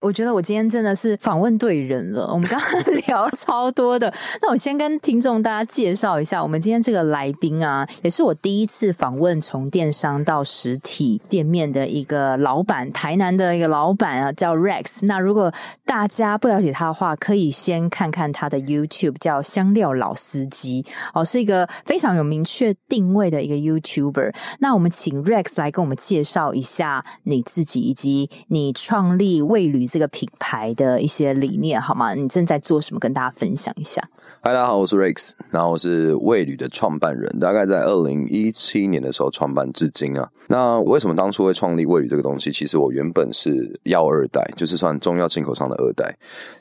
[0.00, 2.26] 我觉得我今天真的是访问对人了。
[2.32, 4.10] 我们刚刚 聊超多的，
[4.40, 15.04] 那我先跟听众大家介绍一下，我们今天这个来宾啊，也是我第一次访问从电商到实体店面的一个老板，台南的一个老板啊，叫 Rex。
[15.04, 15.52] 那如果
[15.84, 20.82] 大家不了解他的话，可以先看看他的 YouTube，叫香料老司机
[21.12, 24.34] 哦，是一个非常有明确定位的一个 YouTuber。
[24.60, 29.89] 那我们请 Rex 来跟我们介绍一下你自己，以及你创立味旅。
[29.90, 32.14] 这个品牌的一些理念好吗？
[32.14, 33.00] 你正在做什么？
[33.00, 34.00] 跟大家分享一下。
[34.40, 40.28] 嗨，大家好，我是 Rex，然后我是味旅的创办人，大概在二零一七年的时候创办至今啊。
[40.46, 42.52] 那为什么当初会创立味旅这个东西？
[42.52, 46.16] 其实我原本是药二代，就是算中药进口商的二代。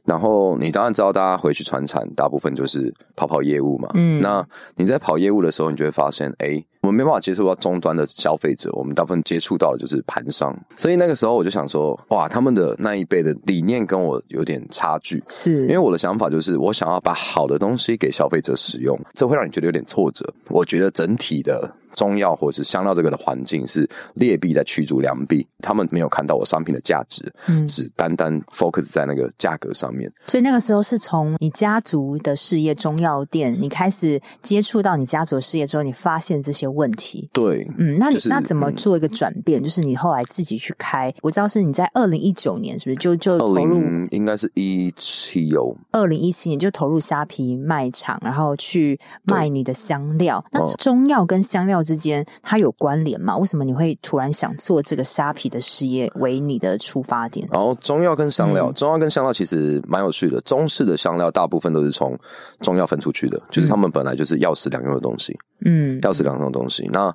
[0.05, 3.89] 然后你当然知道，大家回去传产，大部分就是跑跑业务嘛。
[3.93, 4.43] 嗯，那
[4.75, 6.64] 你在跑业务的时候，你就会发现，哎。
[6.81, 20.25] 我们没办法接触到终端的消费者，我们大部分接触到的就是盘商，所以那个时候我就想说，哇，他们的那一辈的理念跟我有点差距，是因为我的想法就是，我想要把好的东西给消费者使用，这会让你觉得有点挫折。
[20.49, 21.69] 我觉得整体的。
[21.94, 30.10] 中药或者是香料这个的环境是劣币在驱逐良币，他们没有看到我商品的价值，嗯，只单单 focus 在那个价格上面。
[30.28, 37.30] 所以那个时候是从你家族的事业中药店，你开始接触到你家族的事业之后，你发现这些问题。
[37.34, 39.62] 对，嗯，那你、就是、那怎么做一个转变？
[39.62, 44.08] 就是你后来自己去开，我知道是你在二零一九年是不是就就投入？
[44.12, 50.44] 应该是一七哦，二零一七年就投入虾皮卖场，然后去卖你的香料。
[50.52, 53.38] 那中药跟香料之间它有关联吗？
[53.38, 57.47] 为什么你会突然想做这个虾皮的事业为你的出发点？
[57.52, 60.39] 然后中药跟香料，嗯、中药跟香料其实蛮有趣的。
[60.41, 62.17] 中式的香料大部分都是从
[62.59, 65.37] 中药分出去的，嗯、就是他们本来就是药食两用的东西。
[65.65, 66.89] 嗯，药食两用的东西。
[66.92, 67.14] 那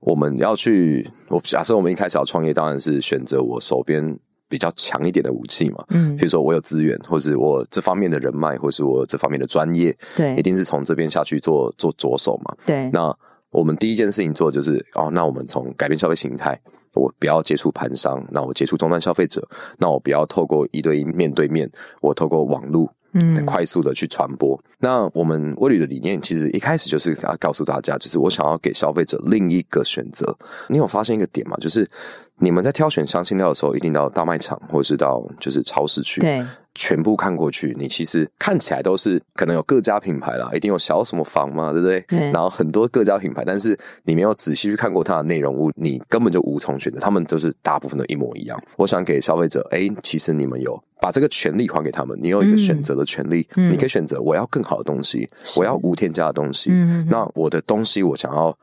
[0.00, 4.18] 我们要去，我假设我们一开始要创业，当然是选择我手边
[4.48, 5.84] 比较强一点的武器嘛。
[5.88, 12.54] 嗯，比如说我有资源，或是我这方面的人脉，或是我这方面的专业，对，一定是从这边下去做做着手嘛。
[12.66, 13.16] 对，那。
[13.54, 16.60] 我们第一件事情做就是哦，那我们从改变消费形态，
[16.94, 19.46] 我不要接触盘商，那我接触终端消费者，
[19.78, 21.70] 那我不要透过一对一面对面，
[22.00, 24.54] 我透过网络，嗯，快速的去传播。
[24.56, 30.36] 嗯、那我们味旅的理念其实一开始就是要告诉大家，就是我想要给消费者另一个选择。
[30.68, 31.56] 你有发现一个点吗？
[31.60, 31.88] 就是
[32.38, 36.44] 你们在挑选香辛料的时候，一定到大卖场或者是到就是超市去，对。
[36.74, 42.00] 全部看过去，你其实看起来都是可能有各家品牌啦，一定有小什么房嘛，对不对？
[42.08, 42.18] 对。
[42.32, 46.98] 然后很多各家品牌，但是你没有仔细去看过它的内容物，你根本就无从选择。
[47.00, 48.60] 他们都是大部分都一模一样。
[48.76, 56.70] 我想给消费者，哎，其实你们有把这个权利还给他们，你有一个选择的权利，嗯、你可以选择我要更好的东西，我要无添加的东西。
[56.72, 57.06] 嗯。
[57.08, 58.56] 那我的东西，我想要，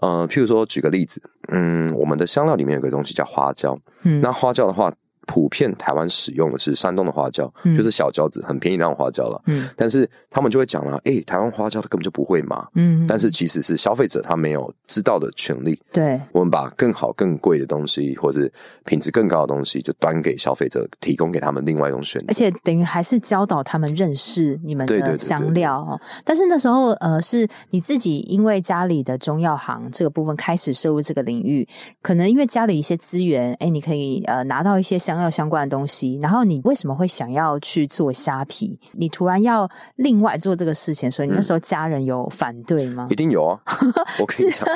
[0.00, 4.90] 呃，譬如说举个例子，嗯，我们的香料里面有个东西叫花椒，嗯，那花椒的话。
[5.28, 9.38] 普遍台湾使用的是山东的花椒，嗯、就是小椒子，很便宜那种花椒了。
[9.44, 12.66] 嗯，但是他们就会讲了，哎、欸，台湾花椒他根本就不会嘛。
[12.74, 15.78] 嗯，但是其实是消费者他没有知道的权利。
[15.92, 18.50] 对，我们把更好、更贵的东西，或者
[18.86, 22.28] 品质更高的东西，就端给消费者，提供给他们另外一种选择。
[22.28, 26.00] 而且等于还是教导他们认识你们的香料哦。
[26.24, 31.68] 但是那时候，呃，是你自己因为家里的中药行这个部分开始涉入这个领域，
[32.00, 35.17] 可能因为家里一些资源，哎、欸，你可以呃拿到一些香。
[35.20, 38.78] 要相关的东西，然后你为什么会想要去做虾皮？
[38.92, 43.06] 你突然要另外做这个事情，所以你那时候家人有反对吗？
[43.08, 43.60] 嗯、 一定有啊！
[44.18, 44.66] 我跟你讲，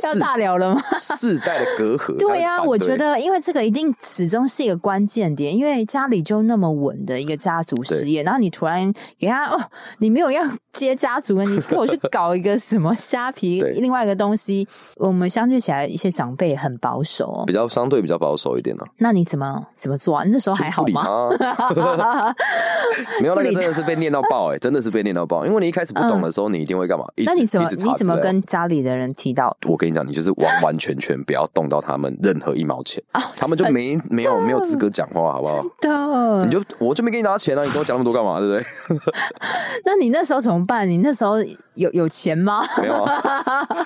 [0.00, 0.80] 是要大聊了吗？
[0.98, 2.16] 世代的隔阂。
[2.20, 9.60] 对呀、啊，我觉得因为这个一定始终是一个关键点，因为家里就那么稳的一个家族事业，然后你突然给他哦，
[9.98, 14.66] 你没有要接家族，你跟我去搞一个什么虾皮，另外一个东西，
[14.96, 18.90] 我们相对起来一些长辈很保守、哦，比较相对比较保守一点呢、啊。
[18.98, 19.61] 那你怎么？
[19.74, 20.24] 怎么做啊？
[20.26, 21.02] 那时候还好吗？
[23.20, 25.46] 没有，那个真的是被念到爆哎、欸，真的是被念到爆。
[25.46, 27.04] 因为你一开始不懂的时候，你一定会干嘛？
[27.24, 29.56] 那你怎么你怎么跟家里的人提到？
[29.66, 33.02] 我跟你讲，你就是完完全全不要动到他们任何一毛钱，
[33.36, 35.62] 他们就没没有没有资格讲话，好不好？
[35.80, 38.38] 的，你就我就没给你拿钱啊，你跟我讲那么多干嘛？
[38.40, 39.00] 对不对？
[39.84, 40.88] 那你那时候怎么办？
[40.88, 41.36] 你那时候
[41.74, 42.62] 有有钱吗？
[42.80, 43.76] 没有啊，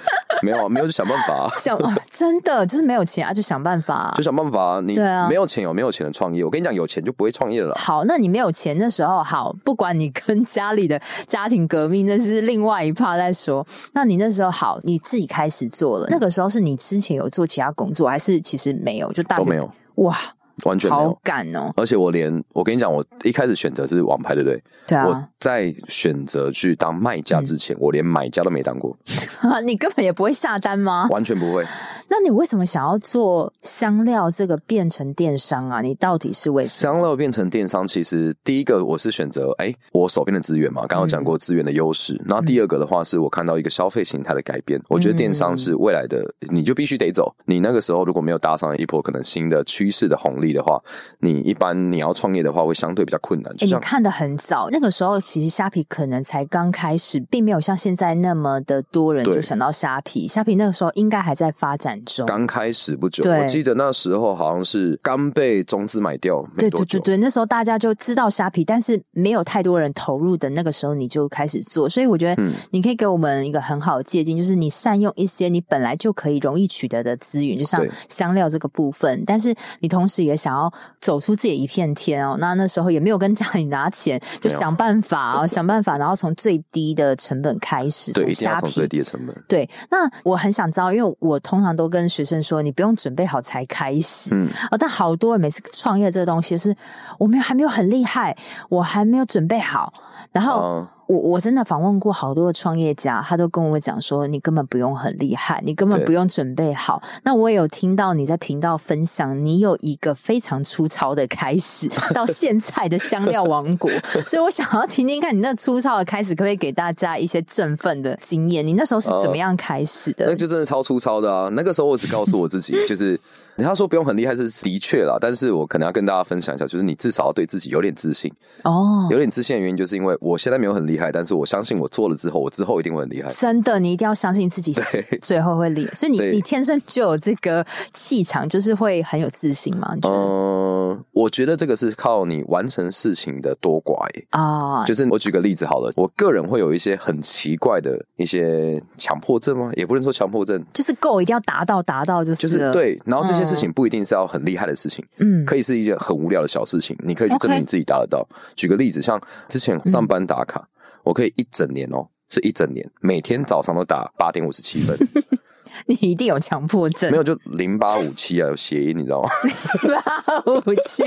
[0.42, 1.48] 没有啊，没有就想办法。
[1.58, 1.78] 想
[2.10, 4.80] 真的就是没有钱啊，就想办法，就想办法。
[4.84, 6.44] 你对啊，没有钱有没有钱的创业？
[6.44, 7.74] 我跟你讲，有钱就不会创业了。
[7.74, 13.66] 好，那你没有钱的时候，好，不管你跟家里的家庭革命，那是另外一 part 再说。
[13.92, 16.06] 那你那时候好，你自己开始做了。
[16.08, 19.12] 那个时候是你之前有做其他工作，还是其实没有？
[19.12, 19.70] 就大都没有。
[19.96, 20.16] 哇，
[20.64, 21.72] 完全没有好感哦。
[21.76, 24.62] 而且我连我跟你讲，我一开始选择是网拍，对不对？
[24.86, 25.06] 对啊。
[25.06, 28.96] 我在选择去当卖家之前，嗯、我连买家都没当过。
[29.64, 31.06] 你根本也不会下单吗？
[31.10, 31.64] 完全不会。
[32.08, 35.80] 那你为什么想要做香料这个变成电商啊？
[35.80, 36.94] 你到底是为什么？
[36.94, 42.20] 香料变成电商，其实第一个我是选择哎，我手边的资源嘛，刚刚讲过资源的优势。
[42.24, 44.80] 然后第二个的话，是我看到一个消费形态的改变。
[44.88, 47.34] 我觉得电商是未来的，你就必须得走。
[47.44, 50.80] 你那个时候如果没有搭上一波可能新的趋势的红利的话，
[51.20, 53.52] 你一般你要创业的话，会相对比较困难。
[53.54, 60.26] 哎，你看的很早，那个时候其实虾皮可能才刚开始，并没有像现在那么的多人就想到虾皮。
[60.28, 63.28] 虾皮那个时候应该还在发展中，刚开始不久。
[63.30, 71.88] 我记得那时候好像是刚被中资买掉，对对对对，那时候大家就知道虾皮，但是没有太多人投入的那个时候，你就开始做。
[71.88, 82.36] 所以我觉得你可以给我们一个很好的借鉴，就是你善用一些你本来就可以容易取得的资源，就像香料这个部分，但是你同时也想要走出自己一片天哦。
[82.40, 89.44] 那那时候也没有跟家里拿钱，就想办法哦， 想办法，然后从最低的成本开始，对，一定要从最低的成本。
[89.48, 96.76] 对，那我很想知道，因为我通常都跟学生说，你不用准备好才开始，嗯，哦，但好多人每次创业这个东西，就是
[97.18, 98.36] 我们还没有很厉害，
[98.68, 99.92] 我还没有准备好，
[100.32, 100.60] 然后。
[100.62, 107.00] 嗯我我真的访问过好多的创业家，他都跟我讲说，你根本不用很厉害，你根本不用准备好。
[107.22, 113.90] 那我也有听到你在频道分享，你有一个非常粗糙的开始，到现在的香料王国。
[114.26, 118.66] 所以我想要听听看你那粗糙的开始，可不可以给大家一些振奋的经验？
[118.66, 120.26] 你那时候是怎么样开始的？
[120.26, 121.48] 呃，那就真的超粗糙的啊！
[121.52, 123.18] 那个时候我只告诉我自己， 就是。
[123.64, 128.30] 他说不用很厉害是的确啦，但是我可能要跟大家分享一下，就是你至少要对自己有点自信
[128.64, 129.08] 哦。
[129.10, 133.32] 有点自信的原因，就是因为我现在没有很厉害，但是我相信我做了之后，我之后一定会很厉害。
[133.32, 134.74] 真的，你一定要相信自己，
[135.22, 135.94] 最后会厉害。
[135.94, 139.94] 所以你你天生就有这个气场，就是会很有自信嘛？
[140.02, 144.84] 嗯、呃，我觉得这个是靠你完成事情的多寡啊。
[144.84, 149.70] 就是我举个例子好了，我个人会有一些很奇怪的一些强迫症吗？
[149.76, 153.45] 也不能说强迫症，就是 goal 一定要达到，达到就是就是对，然后这些。
[153.46, 158.26] 事情不一定是要很厉害的事情，嗯，可以是一件很无聊的小事情，你可以去证明你自己达得到。
[158.54, 160.68] 举个例子，像之前上班打卡，嗯、
[161.04, 164.98] 我可以一整年哦，是一整年，每天早上都打八点五十七分。
[165.84, 169.28] 你一定有强迫症，没有就零八五七啊，有谐音，你知道吗？
[169.82, 171.02] 零八五七，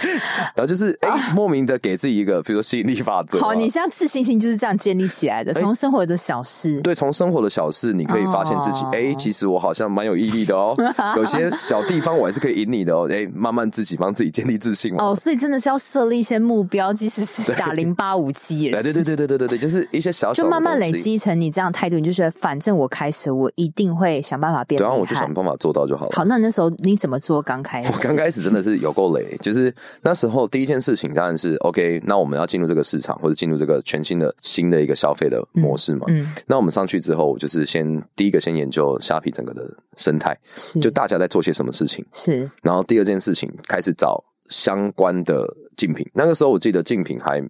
[0.54, 3.38] 然后就是哎、欸，莫名的给自己一个，比如说吸引力法则。
[3.40, 6.80] 好，你现在自信心就是这样建立起来的，从、欸、生活的小事。
[6.80, 10.74] 对，从生活的小事，你可以发现自己，哎、哦欸，其实我好像蛮有毅力的哦。
[11.16, 13.06] 有些小地方我还是可以赢你的哦。
[13.10, 15.14] 哎、欸，慢慢自己帮自己建立自信哦。
[15.14, 18.82] 所以真的是要设立一些目标，即使是 打零八五七也是。
[18.82, 24.78] 对对对对对对对，就是一些小小，就慢慢累积成你这样态度，你就觉得反正我开始，我一定会想办法变。
[24.78, 26.12] 对啊，我就想办法做到就好了。
[26.14, 27.42] 好，那那时候你怎么做？
[27.42, 29.36] 刚开始，我刚开始真的是有够累。
[29.40, 36.06] 就是那时候第一件事情当然是 OK，那我们要进入这个市场或者进入这个全新的新的一个消费的模式嘛。
[36.08, 36.22] 嗯。
[36.22, 40.36] 嗯，那我们上去之后，就是先第一个先研究虾皮整个的生态，
[40.80, 42.04] 就大家在做些什么事情。
[42.12, 42.48] 是。
[42.62, 45.46] 然后第二件事情开始找相关的
[45.76, 46.06] 竞品。
[46.12, 47.42] 那个时候我记得竞品还。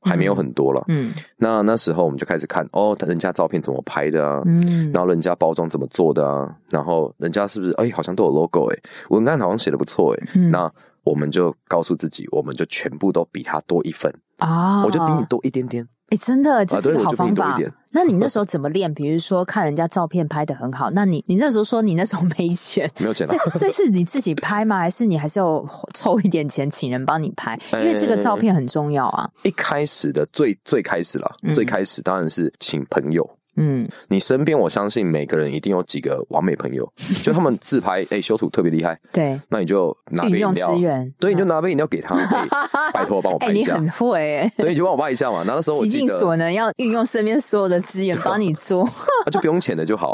[0.00, 8.78] 还没有很多了，嗯，那那时候我们就开始看哦，人家照片怎么拍的啊，嗯，然后人家包装怎么做的啊，然后人家是不是哎，好像都有 logo 哎，
[9.10, 10.72] 文案好像写的不错哎，嗯，那
[11.08, 15.86] 我们就告诉自己，我们就全部都比他多一分啊，我就比你多一点点。
[16.10, 17.58] 哎，真的，这是个好方法。
[17.92, 18.92] 那你那时候怎么练？
[18.94, 24.78] 比如说看人家照片拍的很好，那你你那时候说你那时候没钱， 没有钱，所以是你自己拍吗？
[24.78, 27.58] 还是你还是要凑一点钱请人帮你拍？
[27.72, 29.28] 因为这个照片很重要啊。
[29.42, 33.37] 一开始的最最开始了，最开始当然是请朋友。
[33.60, 38.96] 嗯，你身边我相信每个人一定有几个完美朋友， 就他们自拍，哎，修图特别厉害。
[39.12, 40.70] 对，那你就拿杯饮料，
[41.18, 42.14] 对，你就拿杯饮料给他，
[42.94, 43.74] 拜托帮我拍一下。
[43.74, 45.42] 你很会，哎，对，你就帮我拍一下嘛。
[45.44, 48.88] 那时候我极尽所能要运用身边所有的资源 帮你做，
[49.26, 50.12] 那就不用钱的就好。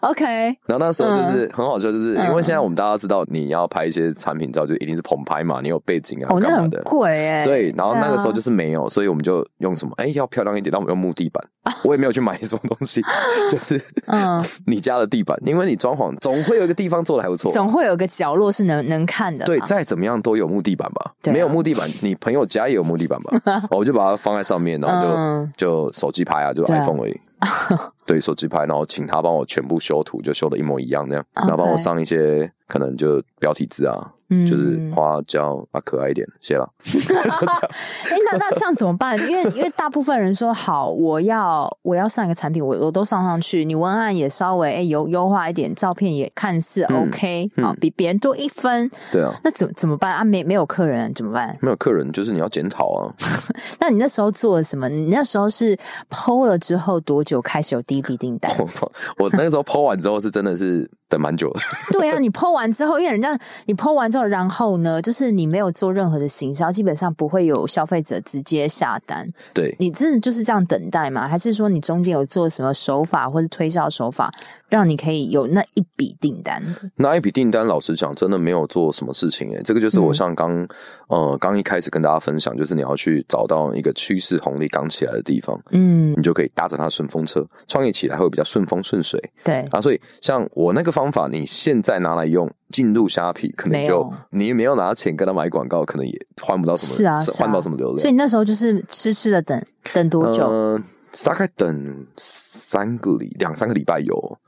[0.00, 0.24] OK。
[0.66, 7.44] 然后那时候就是很好笑，就是因为现在我们大家知道，你要拍一些产品照，就一定是棚拍嘛，你有背景啊，哦，那很贵哎。
[7.44, 9.92] 对，然后那个时候就是没有，所以我们就用什么？
[9.96, 11.42] 哎，要漂亮一点，那我们用木地板。
[11.84, 13.02] 我也没有去买什么东西，
[13.50, 19.44] 就是嗯，你家的地板，因为你装潢总会有一个地方做的还不错，总会有个角落是能能看的。
[19.44, 21.12] 对，再怎么样都有木地板吧？
[21.24, 23.62] 没有木地板，你朋友家也有木地板吧？
[23.70, 27.20] 我就把它放在上面，然后就就手机拍啊，就 iPhone 而已。
[28.06, 34.12] 对，手机拍，然后请他帮我全部修图，就修的一模一样那样，然后帮我上一些可能就标题字啊。
[34.32, 36.68] 嗯，就是花椒啊，可爱一点，谢了。
[36.84, 39.18] 哎、欸，那那这样怎么办？
[39.28, 48.90] 因为因为大部分人说好，我要我要上一个产品，我我都上上去，你文案也稍微哎优优化一点，照片也看似 OK 啊、嗯嗯，比别人多一分。
[49.10, 50.24] 对啊，那怎怎么办啊？
[50.24, 51.56] 没没有客人怎么办？
[51.60, 53.12] 没有客人就是你要检讨啊。
[53.78, 54.88] 那你那时候做了什么？
[54.88, 55.76] 你那时候是
[56.10, 58.50] PO 了之后多久开始有第一笔订单？
[59.18, 60.90] 我那个时候 PO 完之后是真的是。
[61.12, 61.60] 等蛮久的，
[61.92, 69.26] 对啊，你 po 完之后，因为人家你 po 完之后，然后呢，就是你没有做任何的行销，基本上不会有消费者直接下单。
[69.52, 71.28] 对，你真的就是这样等待吗？
[71.28, 74.30] 还是说你中间有做什么手法或者推销手法？
[74.68, 76.62] 让你可以有那一笔订单，
[76.96, 79.60] 那一笔订单，老实讲，真的没有做什么事情诶。
[79.62, 80.68] 这个就是我像刚、嗯、
[81.08, 89.22] 呃刚一开始跟大家分享，就是你要去找到一个趋势红利刚起来的地方，嗯，你就可以搭着它顺风车，创业起来会比较顺风顺水。
[89.44, 97.98] 对啊，所以像我那个方法，你现在拿来用，进入虾皮，可能就你没有拿钱跟他买广告，可能也换不到什么，是啊，换、啊、不到什么流量。
[97.98, 99.60] 所以你那时候就是痴痴的等
[99.92, 100.46] 等多久？
[100.46, 100.80] 呃，
[101.24, 104.38] 大概等三个礼两三个礼拜有。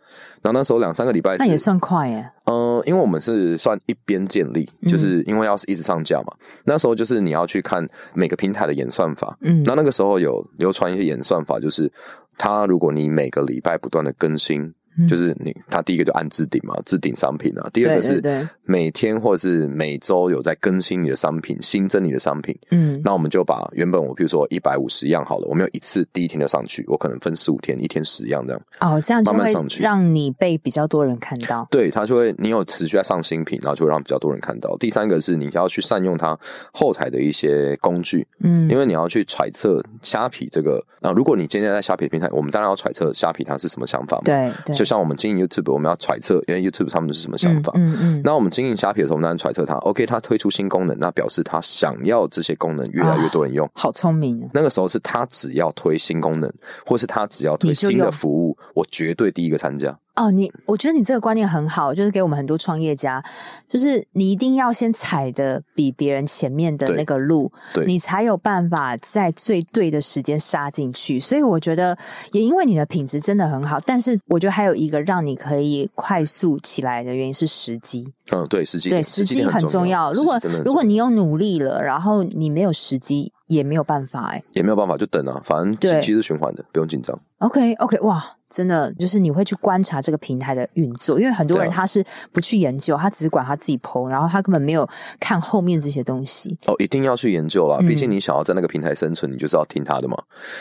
[0.43, 2.31] 然后那时候两三个礼拜，那也算快耶。
[2.45, 6.35] 嗯、呃，因为我们是算一边建立，就是因为要是一直上架嘛。
[6.39, 11.91] 嗯、那时候就是你要去看每个平台的演算法，嗯，那那个时候有流传一些演算法，就是
[12.37, 14.73] 它如果你每个礼拜不断的更新。
[15.09, 17.69] 就是你，他第一个就按置顶嘛，置顶商品啊。
[17.73, 18.23] 第二个是
[18.65, 22.57] 每天或者是每周有在更新你的商品，新增你的商品。
[22.71, 28.63] 嗯，那我们就把原本我比如说一百五十样好了，我没有一次第一天就上去，我可能分十五天，一天十样这样。
[28.81, 31.67] 哦，这样就慢慢上去，让你被比较多人看到。
[31.71, 34.77] 对，他就会你有持续在上新品，然后就会让比较多人看到。
[34.79, 36.39] 第三个是你要去善用它
[36.73, 44.84] 后台的一些工具，嗯，因为你要去揣测虾皮这个啊，如果你今天在虾皮平台，我们当然要揣测虾皮它是什么想法嘛，对对。
[44.85, 47.73] 就像我们经营 YouTube，我们要揣测，因为 YouTube 他们是什么想法。
[47.75, 48.23] 嗯嗯，嗯。
[48.23, 49.77] 那我们经营虾皮的时候，我们当然揣测它。
[49.77, 53.67] OK，他推出新功能，那表示他想要这些功能越来越多人用。
[53.67, 54.47] 哦、好聪明。
[54.53, 56.53] 那个时候是他只要推新功能，
[56.85, 59.99] 或是他只要推新的服务，我绝对第一个参加。
[60.17, 63.23] 哦，你我觉得你这个观念很好，就是给我们很多创业家，
[63.69, 71.19] 就是你一定要先踩的比别人前面的那个路，对，你才有办法在最对的时间杀进去。
[71.19, 71.99] 所以我觉得，
[72.31, 78.07] 也因为你的品质真的很好，但是我觉得还有一个让你可以快速起来的原因是时机。
[78.31, 80.13] 嗯，对，时机，对，时机很重要。
[80.13, 87.19] 如果如果你有努力了，然后你没有时机，也没有办法，哎，也没有办法，就等啊，反正对，其实循环的，不用紧张。
[87.39, 88.25] OK，OK，okay, okay, 哇。
[88.51, 94.89] 真的就是你会去观察这个平台的运作，因为很多人他是不去研究，他只管他自己 PO，然后他根本没有
[95.19, 96.57] 看后面这些东西。
[96.67, 100.17] 哦，一定要去研究啦，毕竟你想要在那个平台生存，你就是要听他的嘛。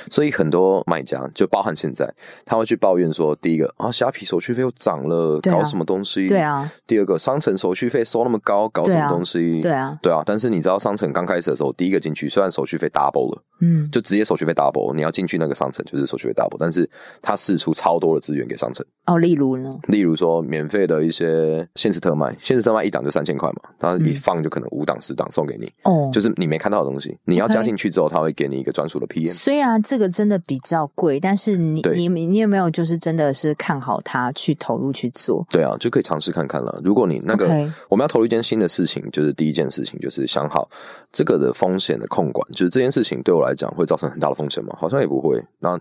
[0.09, 2.11] 所以很多卖家就包含现在，
[2.47, 6.25] 他会去抱怨说：第一个啊，虾皮手续费又涨了，搞什么东西？
[6.25, 6.67] 对啊。
[6.87, 9.61] 第二个，商城手续费收那么高，搞什么东西？
[9.61, 9.99] 对啊。
[10.01, 10.23] 对啊。
[10.25, 16.89] 但是你知道，商城刚开始的时候，第一个进去，虽然手续费 double 了，嗯，就直接手续费 double，你要进去那个商城就是手续费 double，但是
[17.21, 19.69] 他试出超多的资源给商城哦，例如呢？
[19.87, 29.33] 例如说，免费的一些限时特卖，限时特卖一档就三千块嘛，他一放就可能五档十档送给你哦，就是你没看到的东西，你要加进去之后，他会给你一个专属的 PM。
[29.33, 35.45] 虽然这个真的比较贵，但是你你你有没有就是真的是看好它去投入去做？
[35.49, 36.81] 对啊，就可以尝试看看了。
[36.83, 37.47] 如果你那个
[37.89, 40.69] 我们要投入一件新的事情，就是第一件事情就是想好
[41.11, 44.75] 这个的风险的控管，就是这件事情对我来讲会造成很大的风险吗？
[44.79, 45.43] 好像也不会。
[45.59, 45.77] 那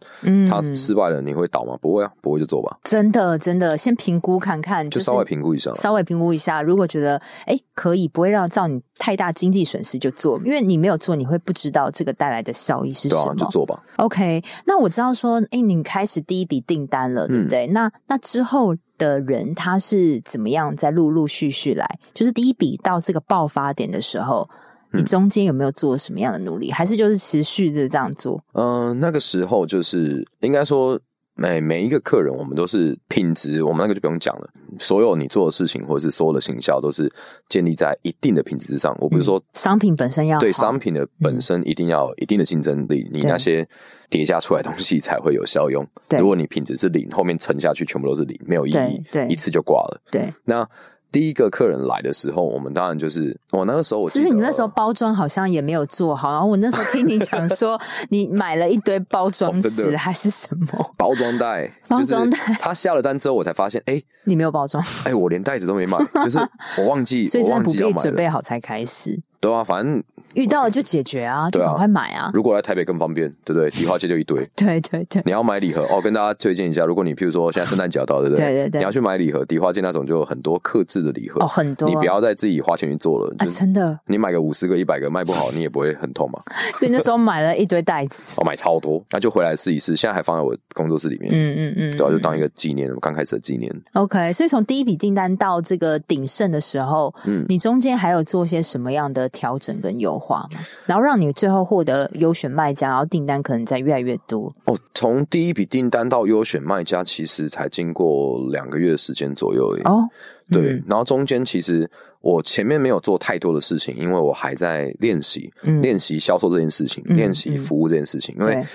[0.48, 1.76] 他失败了，你会倒吗？
[1.80, 2.78] 不会啊，不会就做吧。
[2.84, 6.62] 真的，真的，先评估看看，就稍微评估一下，稍微评估一下。
[6.62, 10.38] 如果觉得哎可以，不会让造你太大经济损失，就做。
[10.44, 13.24] 因为你没有做，你会不知道这个带来的效益是什么。
[13.24, 13.82] 对啊，就做吧。
[13.96, 17.66] OK，那我知道说，哎，你开始第一笔订单了，对不对？
[17.66, 21.98] 嗯、那那之后的人他是怎么样在陆陆续续来？
[22.14, 24.48] 就是第一笔到这个爆发点的时候，
[24.92, 26.70] 你中间有没有做什么样的努力？
[26.70, 28.38] 嗯、还是就是持续的这样做？
[28.52, 31.00] 嗯、呃，那个时候就是应该说。
[31.34, 34.46] 每每一个客人，我们都是品质，我们那个就不用讲了。
[34.78, 37.10] 所有你做的事情，或者是所有的行销，都是
[37.48, 38.94] 建立在一定的品质之上。
[39.00, 43.66] 我不是说、嗯、商品本身要对商品的本身一定要有一定的竞争力，嗯、你那些
[44.10, 45.84] 叠加出来的东西才会有效用。
[46.18, 50.02] 如果你品质是零，后面沉下去全部都是零，没有意义，对，一次就挂了。
[50.10, 50.68] 对，那。
[51.12, 57.78] 第一个客人来的时候，我们当然就是我那个时候我，其实你那时候包装好像也没有做好，然后我那时候听你讲说，
[58.08, 60.92] 你买了一堆包装纸还是什么？
[60.96, 62.38] 包装袋，包装袋。
[62.58, 66.38] 他下了单之后，我才发现，哎、欸，你没有包装，哎、欸，我连袋子都没买，就是
[66.78, 69.20] 我忘记， 所以真的不必准备好才开始。
[69.38, 70.02] 对啊，反正
[70.34, 72.30] 遇到了就解决啊，就赶快买啊。
[72.34, 73.70] 如果来台北更方便，对不对？
[73.70, 74.42] 迪化街就一堆。
[74.56, 75.22] 对对对。
[75.24, 78.46] 你要买礼盒哦，跟大家推荐一下，如果你譬如说现在圣诞节要到，对不对？
[78.46, 78.78] 对对对。
[78.80, 81.88] 你要去买礼盒，迪化街那种就有很多克制的礼盒哦，很多。
[81.88, 83.98] 你不要再自己花钱去做了啊，真的。
[84.06, 86.40] 你买个五十个、一百个卖不好，你也不会很痛嘛。
[86.76, 89.96] 所以那时候买了 一堆袋子，哦买超多，那就回来试一试。
[89.96, 91.30] 现在还放在我工作室里面。
[91.32, 91.96] 嗯嗯嗯。
[91.96, 93.72] 对啊，就当一个纪念，我刚开始的纪念。
[93.94, 100.60] OK，所以从第一笔订单到这个鼎盛的时候，嗯，你中间还有做些什么样的调整跟优化嘛？
[100.86, 104.48] 然后让你最后获得优选卖家，然后订单可能在越来越多。
[104.66, 109.82] 哦，从第一笔订单到优选卖家，其实才经过两个月的时间左右而已。
[109.82, 110.08] 哦，
[110.50, 118.66] 对，嗯、然后中间其实我前面没有做太多的事情，因为我还在练习，嗯、练习销售这件事情，练习服务这件事情，嗯、因为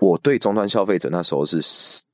[0.00, 1.60] 我对终端消费者那时候是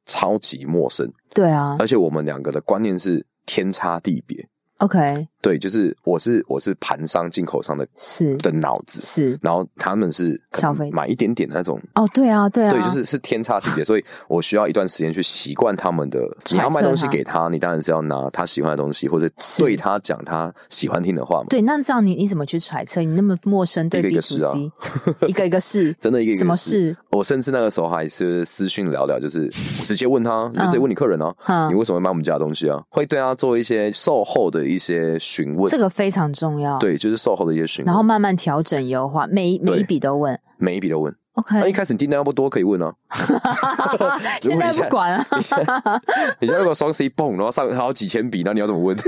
[0.04, 1.10] 超级陌生。
[1.32, 4.44] 对啊，而且我们两个的观念是天差地别。
[4.78, 16.20] OK，对，就是我是我是盘商进口商的，是的脑子是，然后他们是消费买一点点那种哦，对啊，对啊，对，就是是天差地别， 所以我需要一段时间去习惯他们的。
[16.50, 19.28] 你要卖东西给他，你当然是要拿他喜欢的东西，或者
[19.58, 21.46] 对他讲他喜欢听的话嘛。
[21.48, 23.00] 对，那这样你你怎么去揣测？
[23.00, 24.70] 你那么陌生，对 B to C，
[25.26, 26.96] 一个一个试， 真的一个一个怎么试？
[27.10, 29.44] 我甚至那个时候还是私讯聊聊，就是
[29.80, 32.82] 我直接问他，你就直接问你客人啊，你为什么会买我们家的东西啊？
[32.90, 36.76] 会对他做一些售后的一些询问，这个非常重要。
[36.78, 41.14] 对，就是售后的一些询问，然后慢慢调整优化，每每一笔都问，每一笔都问。
[41.34, 42.92] OK，那一开始你订单要不多，可以问啊。
[44.42, 45.26] 现在不管啊。
[46.40, 48.96] 你现在如果双 C 蹦，然后上好几千笔，那你要怎么问？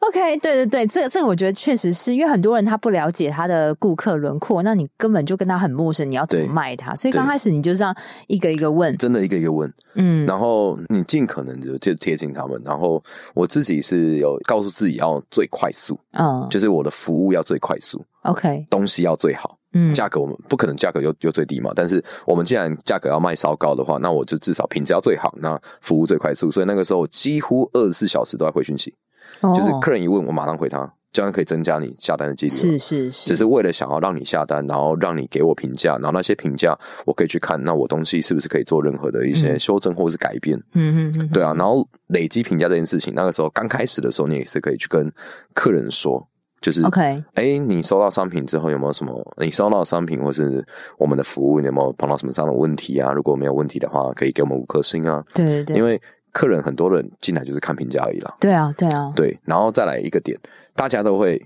[0.00, 6.94] OK，对对对，这个这个我觉得确实是因为很多人他不了解他的顾客轮廓，那你根本就跟他很陌生，你要怎么卖他？
[6.94, 7.92] 所以刚开始你就这样
[8.28, 13.02] 一个一个问，真的一个一个问，嗯，然后你尽可能就就贴近他们，然后
[13.34, 28.94] 我自己是有告诉自己要最快速，嗯，就是我的服务要最快速，OK，东西要最好，嗯，价格我们不可能价格又又最低嘛，但是我们既然价格要卖稍高的话，那我就至少品质要最好，那服务最快速，所以那个时候几乎二十四小时都在回讯息。
[29.42, 32.50] 就是客人一问，我马上回他，这样可以增加你下单的几率。
[32.50, 40.56] 是是是，只是为了想要让你下单，然后让你给我评价，然后那些评价我可以去看，那我东西是不是可以做任何的一些修正或是改变？
[40.72, 41.52] 嗯嗯嗯，对啊。
[41.54, 45.12] 然后累积评价这件事情，那个时候刚开始的时候，你也是可以去跟
[45.52, 46.26] 客人说，
[46.60, 49.34] 就是 OK，哎，你收到商品之后有没有什么？
[49.38, 50.64] 你收到商品或是
[50.98, 53.12] 我们的服务，你有没有碰到什么这样的问题啊？
[53.12, 55.24] 如果没有问题的话，可以给我们五颗星啊。
[55.34, 56.00] 对对对，因为。
[56.30, 58.36] 客人很多人进来就是看评价而已啦。
[58.38, 60.38] 对啊，对啊，对，然后再来一个点，
[60.74, 61.42] 大家都会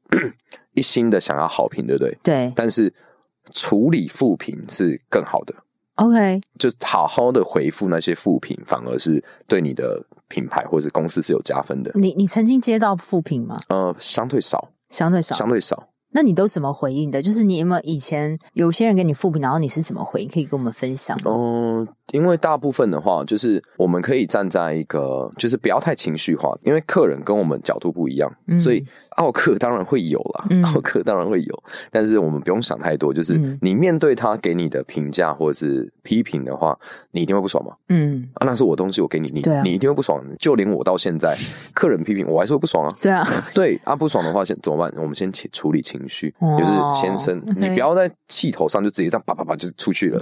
[0.72, 2.18] 一心的想要好评，对不对？
[2.24, 2.52] 对。
[2.56, 2.92] 但是
[3.52, 5.54] 处理负评是更好的。
[5.96, 11.90] OK，就好好的回复那些负评，反而是对你的品牌或者公司是有加分的。
[11.94, 13.56] 你你曾经接到负评吗？
[13.68, 15.88] 呃，相对少，相对少，相对少。
[16.10, 17.20] 那你都怎么回应的？
[17.20, 20.28] 就是你有没有以前有些人给你复评，然后你是怎么回应？
[20.28, 21.32] 可以跟我们分享吗？
[21.34, 21.88] 嗯。
[22.12, 26.56] 因为大部分的话，就是我们可以站在一个，就是不要太情绪化。
[26.62, 28.84] 因为客人跟我们角度不一样，嗯、所以
[29.16, 31.62] 奥客当然会有啦，嗯、奥客当然会有。
[31.90, 36.78] 但是我们不用想太多，就是你面对他给你的评价或者是批评的话，
[37.10, 37.72] 你一定会不爽吗？
[37.88, 40.22] 嗯，啊，那是我东西，我给你，你、啊、你一定会不爽。
[40.38, 41.36] 就连我到现在，
[41.74, 42.92] 客人批评我还是会不爽啊。
[43.02, 44.92] 对啊， 对啊，不爽的话，先怎么办？
[45.02, 50.18] 我们先处理情绪，哦、就是先生你不要在气头上就直接这样啪啪啪就出去了，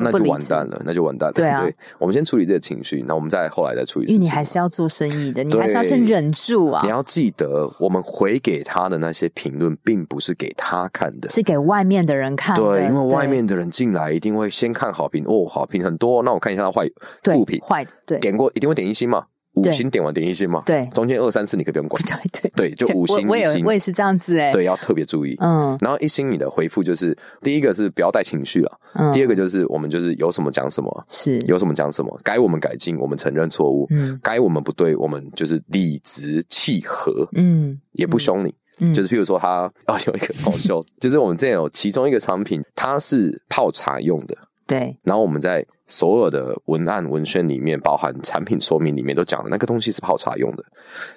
[0.00, 1.21] 那就完蛋了，那就完蛋。
[1.30, 4.06] 对啊，对，我们先处理这个情绪，那我们再后来再处理。
[4.06, 6.80] 因为你还是要做生意的，你还是要先忍住啊。
[6.82, 12.62] 你要记得，我们回给他的那些评论，并不是给他看的，是给外面的人看的。
[12.62, 16.88] 对，因为外面的人进来一定会先看好评，哦，好评很多，那我看一下他坏
[17.22, 19.26] 负评，坏对，点过一定会点一星嘛。
[19.54, 20.62] 五星点完点一星嘛？
[20.64, 22.02] 对，中间二三四你可以不用管。
[22.06, 22.70] 对对。
[22.70, 24.50] 对，就五星一星，我也是这样子哎。
[24.50, 25.36] 对，要特别注意。
[25.40, 31.38] 嗯，然后一星你的回复就是第一个是不要带情绪了，嗯，第二个就是我们就是有什么讲什么，是。
[31.40, 44.34] 有什么讲什么，该我们改进，我们承认错误，嗯，该我们不对，我们就是理直气和，嗯，也不凶你，嗯，就是譬如说他啊 有一个好笑，就是我们这有其中一个产品，它是泡茶用的。
[44.72, 50.64] 对，然后我们在所有的文案文宣里面，包含产品说明里面都讲了那个东西是泡茶用的，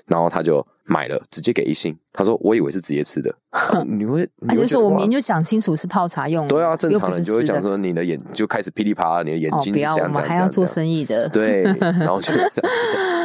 [0.07, 1.97] 然后他就买了，直接给一星。
[2.11, 3.33] 他说：“我以为是直接吃的。
[3.51, 12.51] 啊”你会，他就说：“我明明就讲清楚是泡茶用的。”对啊，正常人就会讲说：“你的眼就开始噼里啪啦，你的眼睛这样这样这样。”我们还要做生意的，对，然后就这样。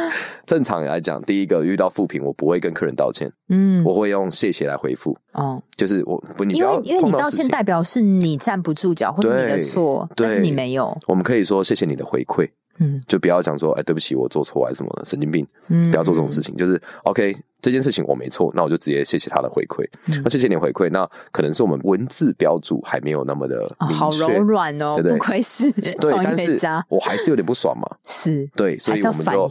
[0.51, 5.17] 正常来讲，第一个遇到负评，我不会跟客人道歉，嗯，我会用谢谢来回复。
[5.31, 10.93] 哦，就是我不，你不要，因为因为你道歉代表是你站不住脚，或是你的错，但是你没有。
[11.07, 12.49] 我们可以说谢谢你的回馈。
[12.81, 16.57] 嗯，就不要讲说，哎，对不起，我做错还是什么的，神经病，嗯，不要做这种事情。
[16.57, 19.87] 就是 OK，这件事情我没错，那我就直接谢谢他的回馈，
[20.23, 20.89] 那谢谢你回馈。
[20.89, 25.17] 那可能是我们文字标注还没有那么的好柔软哦，对不对？
[25.17, 29.41] 不愧是 创业家，我还是有点不爽嘛，是对，所以我们就，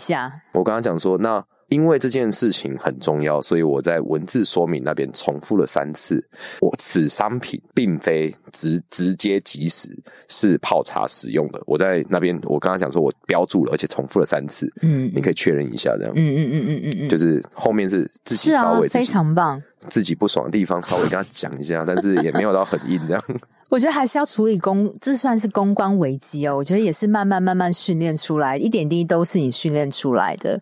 [0.52, 1.44] 我刚刚讲说那。
[1.70, 6.22] 因为这件事情很重要，所以我在文字说明那边重复了三次。
[6.60, 9.88] 我此商品并非直直接即时
[10.28, 11.62] 是泡茶使用的。
[11.66, 14.70] 我在那边，我刚刚讲说我标注了，而且重复了三次。
[14.82, 16.12] 嗯，你可以确认一下，这样。
[16.14, 23.24] 嗯嗯嗯嗯嗯嗯，就是后面是自己稍微、啊、非常棒，自己不爽的地方稍微跟他讲一下，但是也没有到很硬这样。
[23.70, 26.56] 我觉得还是要处理公，这算是公关危机哦。
[26.56, 30.60] 我觉得也是慢慢慢慢训练出来，一点滴都是你训练出来的。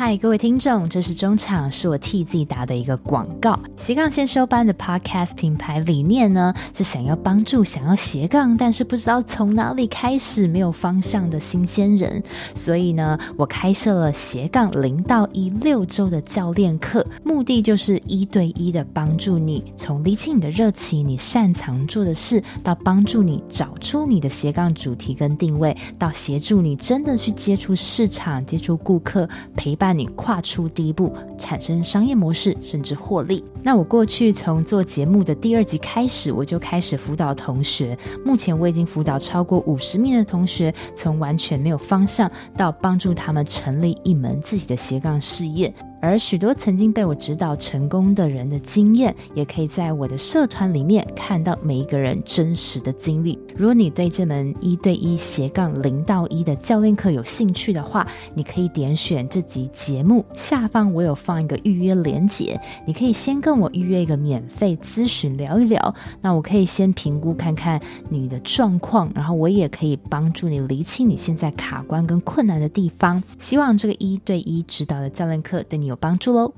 [0.00, 3.58] 嗨，各位听众，这是中场，是我替自己打的一个广告。
[3.76, 12.22] 斜杠先修班的 Podcast 品牌理念呢，是想要帮助想要斜杠，但是不知道从哪里开始、没有方向的新鲜人。
[12.54, 29.87] 所以呢，我开设了斜杠零到一六周的教练课，目的就是一对一的帮助你，从理清你的热情、你擅长做的事，到帮助你找出你的斜杠主题跟定位，到协助你真的去接触市场、接触顾客，陪伴。
[29.88, 33.42] 让你跨出第一步，产生商业模式，甚至获利。
[33.62, 37.96] 那我过去从做节目的第二集开始，我就开始辅导同学。
[38.22, 45.74] 目前我已经辅导超过五十名的同学，从完全没有方向到帮助他们成立一门自己的斜杠事业。
[46.00, 53.38] 而许多曾经被我指导成功的人的经验，也可以在我的社团里面看到每一个人真实的经历。
[53.56, 65.94] 如果你对这门一对一斜杠零到一的教练课有兴趣的话，你可以点选这集节目下方，我有放一个预约连接，你可以先跟我预约一个免费咨询聊一聊。
[66.20, 73.22] 那我可以先评估看看你的状况，然后我也可以帮助你厘清你现在卡关跟困难的地方。
[73.38, 76.54] 希望这个一对一指导的教练课对你有帮助喽。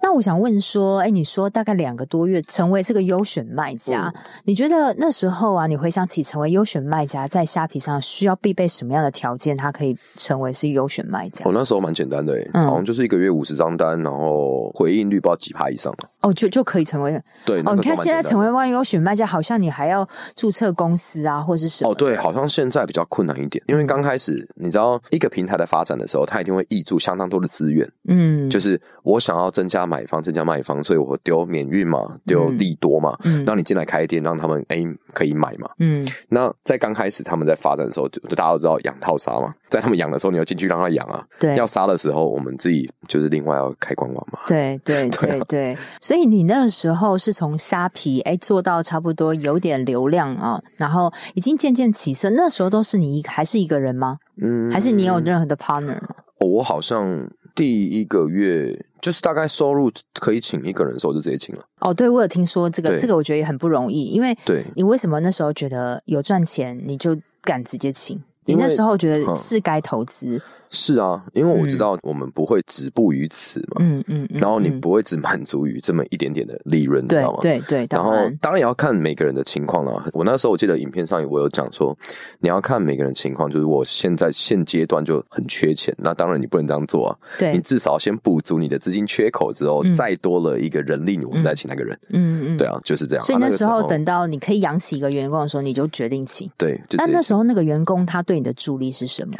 [0.00, 11.44] 那我想问说，哎，你说大概两个多月成为这个优选卖家，嗯，你觉得那时候啊，你回想起成为优选卖家，在虾皮上需要必备什么样的条件，他可以成为是优选卖家？
[11.44, 17.60] 我、哦、那时候蛮简单的，嗯，好像就是一个月五十张单，然后回应率不知道几趴以上哦，就就可以成为对。
[17.66, 21.90] 哦，你看现在成为万优选卖家，好像你还要注册公司啊，或者是什么？
[21.90, 54.18] 哦，对，好像现在比较困难一点，因为刚开始你知道一个平台的发展的时候，它一定会挹注相当多的资源，嗯，就是我想要增加买方，增加卖方，所以我丢免运嘛，丢利多嘛，嗯，让你进来开店，让他们哎可以买嘛，嗯，那在刚开始他们在发展的时候，就大家都知道养套杀嘛， 在他们养的时候，你要进去让他养啊，对，要杀的时候，我们自己就是另外要开官网嘛，对 对对对，对，所以你那个时候是从虾皮哎做到差不多有点流量啊，然后已经渐渐起色，那时候都是你一还是一个人吗？
[54.40, 55.98] 嗯，还是你有任何的 partner？
[56.38, 58.86] 哦，我好像第一个月。
[59.00, 61.62] 就是大概收入可以请一个人的时候，就直接请了。
[61.80, 68.22] 哦，对，我有听说这个，这个我觉得也很不容易，因为对你为什么那时候觉得有赚钱，你就敢直接请？
[68.44, 70.40] 你那时候觉得是该投资？
[70.70, 77.38] 是啊，因为我知道我们不会止步于此嘛，嗯嗯，嗯，然后你不会只满足于这么一点点的利润，你知道吗？
[77.40, 80.10] 对对，对，然后当然也要看每个人的情况了。
[80.12, 81.96] 我那时候我记得影片上我有讲说，
[82.40, 93.24] 你要看每个人情况，就是我现在现阶段就很缺钱，那当然你不能这样做啊，对，你至少先补足你的资金缺口之后，嗯、再多了一个人力，我们再请那个人，嗯嗯，对啊，就是这样。
[93.24, 96.80] 所以那时候等到你可以养起一个员工的时候，你就决定请，对。
[96.92, 99.34] 那那时候那个员工他对你的助力是什么？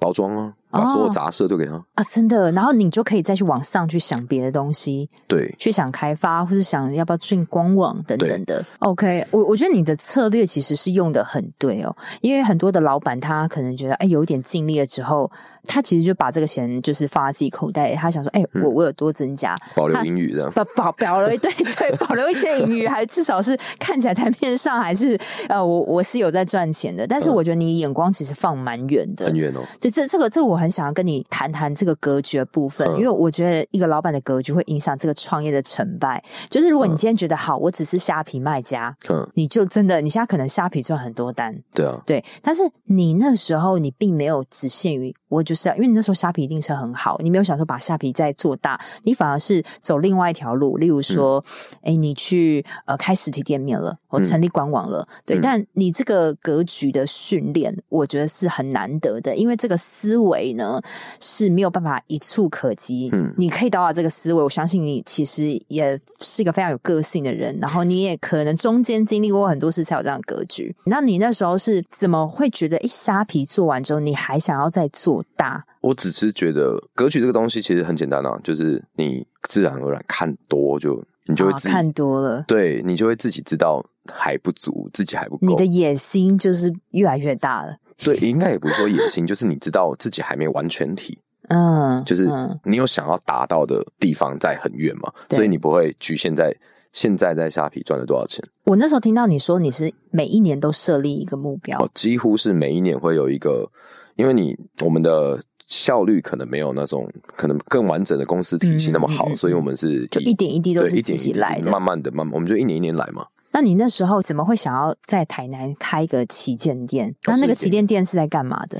[0.00, 0.52] 包装啊。
[0.74, 8.64] 把所有杂事都给他、哦、啊，真的，然后你就可以再去往上去想别的东西，对，去想开发或者想要不要进官网等等的。
[8.80, 15.30] OK，我我觉得你的策略其实是用的很对哦，因为很多的老板他可能觉得哎有一点尽力了之后，
[15.64, 29.60] 他其实就把这个钱就是放在自己口袋，他想说哎我我有多增加，保留盈余这样，保保保留对对保留一些盈余，还至少是看起来台面上还是呃我我是有在赚钱的，但是我觉得你眼光其实放蛮远的，很远哦。
[29.80, 31.44] 就这这个这个我很想要跟你谈。
[31.44, 36.24] 谈谈这个格局的部分，因为我觉得一个老板的格局会影响这个创业的成败。
[36.48, 42.24] 就是如果你今天觉得好，我只是虾皮卖家，嗯，你就真的你现在可能虾皮赚很多单，对啊，对。
[42.40, 51.44] 但是你那时候你并没有只限于我就是要，因为你那时候虾皮一定是很好，你没有想说把虾皮再做大，你反而是走另外一条路，例如说，
[51.82, 55.38] 哎、嗯，你去呃开实体店面了，我成立官网了，嗯、对。
[55.40, 60.80] 但你这个格局的训练，我觉得是很难得的，因为这个思维己呢
[61.20, 63.10] 是没有办法一触可及。
[63.12, 70.74] 嗯，你可以导导这个思维，我相信你其实也是一个非常有个性的人，然后你也可能中间经历过很多事才有这样的格局。
[70.86, 75.64] 那你那时候是怎么会觉得，一沙皮做完之后，你还想要再做大？
[75.80, 83.82] 我只是觉得格局这个东西其实很简单啊，就是你自然而然看多就你就会自看多了，对你就会自己知道
[84.12, 87.76] 还不足，自己还不够，你的野心就是越来越大了。
[88.04, 92.28] 对，应该也不是说野心，就是你知道自己还没完全体，嗯，就是
[92.64, 96.54] 你有想要达到的地方在很远嘛，所以你不会局限在
[96.92, 98.44] 现在在虾皮赚了多少钱。
[98.64, 103.70] 我那时候听到你说你是每一年都设立一个目标，哦，几乎是每一年会有一个，
[104.16, 105.40] 因为你我们的。
[105.74, 113.26] 效率可能没有那种可能更完整的公司体系那么好，嗯嗯、所以我们是就一点一滴都是自己来的，慢慢的、慢慢，我们就一年一年来嘛。
[113.50, 117.14] 那你那时候怎么会想要在台南开一个旗舰店？
[117.24, 118.78] 那那个旗舰店是在干嘛的？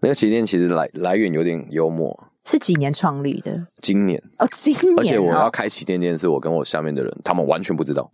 [0.00, 2.28] 那个旗舰店其实来来源有点幽默。
[2.44, 3.66] 是几年创立的？
[3.82, 8.08] 今年哦，今年，而且我要开旗舰店，是我跟我下面的人，他们完全不知道。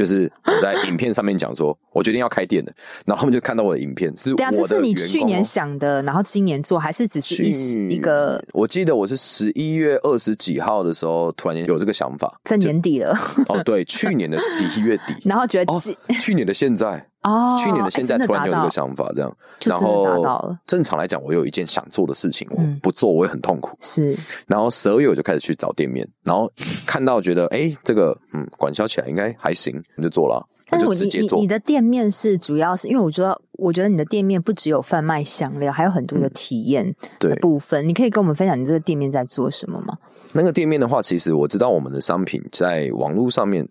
[0.00, 2.72] 就是我在影片上面讲说，我决定要开店的，
[3.04, 4.66] 然后他们就看到我的影片，是我的员工。
[4.66, 8.42] 这是你去年想的，然后今年做，还是只是一一个？
[8.54, 13.14] 我记得我是十一月二十几号的时候，突然间有这个想法，在年底了。
[13.48, 15.78] 哦，对，去年的十一月底， 然后觉得、哦、
[16.18, 17.09] 去年的现在。
[17.22, 23.76] 哦，去年的现在突然有这个想法，这样，然后正常来讲，我有一件想做的事情，我不做我也很痛苦。
[23.78, 26.50] 是，然后十二月我就开始去找店面，然后
[26.86, 30.42] 看到觉得，哎，这个嗯，管销起来应该还行，我就做了。
[30.70, 37.86] 但是我你你你的店面是主要是因为我觉得，我觉得你的店面不只有贩卖香料，还有很多的体验的部分。
[37.86, 39.94] 你可以跟我们分享你这个店面在做什么吗？
[40.32, 43.68] 那个店面的话，其实我知道我们的商品在网络上面。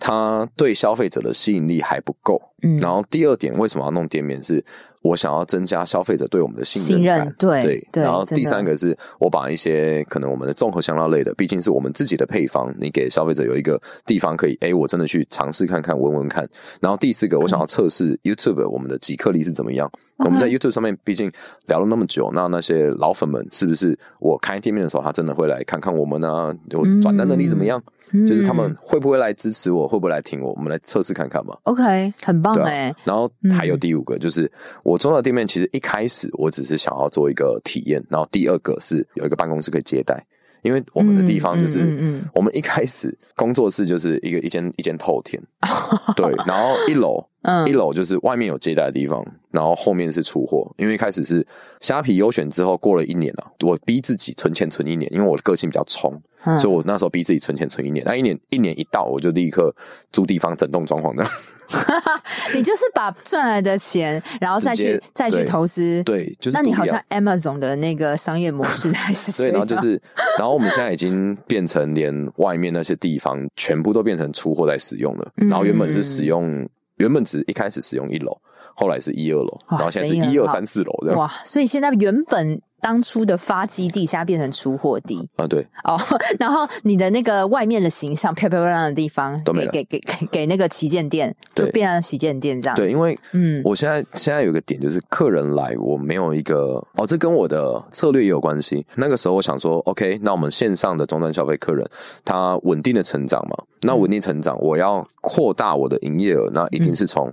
[0.00, 4.42] 它对消费者的吸引力还不够，嗯，然后第二点，为什么要弄店面？
[4.42, 4.64] 是
[5.02, 8.02] 我想要增加消费者对我们的信任感，对对，对。
[8.02, 16.48] 然后第三个是我把一些可能我们的综合香料类的，毕竟是我们自己的配方，你给消费者有一个地方可以，哎，我真的去尝试看看，闻闻看。
[16.80, 19.90] 然后第四个，我想要测试 YouTube 我们的即刻力是怎么样。
[20.18, 21.30] 我们在 YouTube 上面，毕竟
[21.66, 26.54] 聊了那么久，那那些老粉们是不是我开店面的时候，他真的会来看看我们呢？
[26.70, 27.78] 有转单能力怎么样？
[27.86, 30.52] 嗯就是他们会不会来支持我，会不会来听我？
[30.52, 31.56] 我们来测试看看嘛。
[31.64, 32.96] OK，很棒哎、啊。
[33.04, 34.50] 然后还有第五个，就是
[34.82, 40.24] 我中的店面，其实一开始我只是想要做一个体验，然后第二个是有一个办公室可以接待，
[40.62, 45.42] 因为我们的地方就是我们一开始工作室就是一个一间一间透天，
[46.16, 47.24] 对，然后一楼。
[47.42, 50.70] 嗯，一楼就是外面有接待的地方，然后后面是出货。
[50.76, 51.46] 因为一开始是
[51.80, 56.12] 虾皮优选之后，过了一年了，我逼自己存钱存一年，因为我的个性比较冲，
[56.44, 58.04] 嗯、所以我那时候逼自己存钱存一年。
[58.04, 59.74] 那一年一年一到，我就立刻
[60.12, 61.32] 租地方整栋装潢这样。
[62.54, 66.56] 你就是把赚来的钱，然后再去再去投资，对，就是。
[66.56, 69.30] 那你好像 Amazon 的那个商业模式还是？
[69.42, 70.00] 对，然后就是，
[70.38, 76.68] 然后我们现在已经变成连外面那些地方全部都变成出货在使用了，然后原本是使用。
[76.96, 78.38] 原本只一开始使用一楼，
[78.74, 81.18] 后来是一二楼，然后现在是一二三四楼这样。
[81.18, 82.60] 哇，所以现在原本。
[82.82, 86.00] 当初的发基地，现在变成出货地啊，对哦，
[86.40, 92.74] 然后你的那个外面的形象漂漂亮亮的地方，都没了，给给给给那个旗舰店，就变成旗舰店这样。
[92.74, 98.86] 对，因为嗯，我现在现在有个点就是客人来，我没有一个哦，这跟我的策略也有关系。
[98.94, 101.86] 那个时候我想说，OK，那我们线上的终端消费客人，
[102.24, 107.30] 他稳定的成长嘛，那稳定成长，我要扩大我的营业额，那一定是从。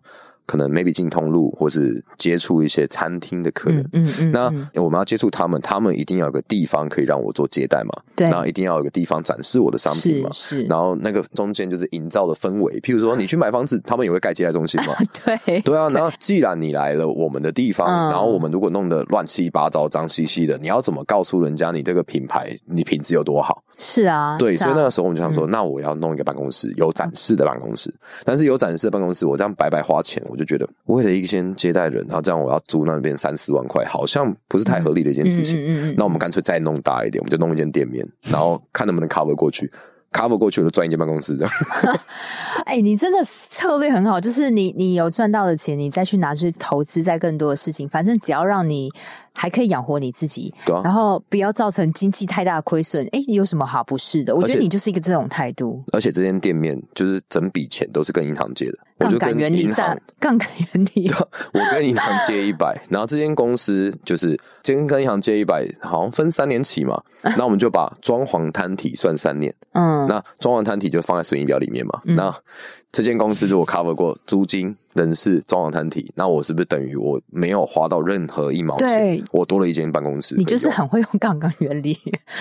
[0.47, 3.87] 可能 maybe 进通路，或是接触一些餐厅的客人。
[3.93, 4.31] 嗯嗯，嗯。
[4.73, 7.93] 那我们要接触他们，他们一定要有个地方可以让我做接待嘛。
[8.15, 8.27] 对。
[8.27, 10.29] 然后一定要有个地方展示我的商品嘛。
[10.31, 10.61] 是。
[10.61, 14.93] 是然后那个中间就是营造的氛围，譬如说你去买房子， 他们也会盖接待中心嘛。
[15.45, 15.61] 对。
[15.61, 15.87] 对啊。
[15.89, 23.61] 然后既然你来了我们的地方，然后我们如果弄得乱七八糟、脏兮兮的，你要怎么告诉人家你这个品牌你品质有多好？
[23.77, 24.35] 是啊。
[24.37, 24.53] 对。
[24.53, 27.93] 所以那个时候我们就想说，那我要弄一个办公室，有展示的办公室。
[28.25, 35.59] 但是有展示的办公室，我这样白白花钱，我就觉得为了一间接待人，然后这样我要租那边三四万块，好像不是太合理的一件事情。
[35.59, 39.71] 嗯嗯嗯，那我们干脆再弄大一点，我们就弄一间店面，然后看能不能 cover 过去
[40.11, 41.53] ，cover 过去我就赚一间办公室这样。
[42.65, 48.91] 哎、欸，你真的策略很好，就是你你有赚到的钱，你再去拿去投资在更多的事情，反正只要让你。
[49.39, 53.07] 还可以养活你自己，对啊，然后不要造成经济太大的亏损。
[53.11, 54.35] 哎，有什么好不是的？
[54.35, 55.79] 我觉得你就是一个这种态度。
[55.93, 61.11] 而且这间店面就是整笔钱都是跟银行借的，杠杆原理在杠杆原理。
[61.53, 67.01] 我跟银行借一百，然后这间公司就是先跟银行借一百，好像分三年起嘛。
[67.37, 72.01] 那我们就把装潢摊体算三年，嗯，那装潢摊体就放在损益表里面嘛。
[72.05, 72.33] 嗯、那
[72.97, 74.75] 这间公司如果 cover 过租金。
[74.93, 78.87] 人事装潢摊体，那我是不是等于我没有花到任何一毛钱？
[78.87, 80.33] 对，我多了一间办公室。
[80.33, 81.95] 你就是很会用杠杆原理，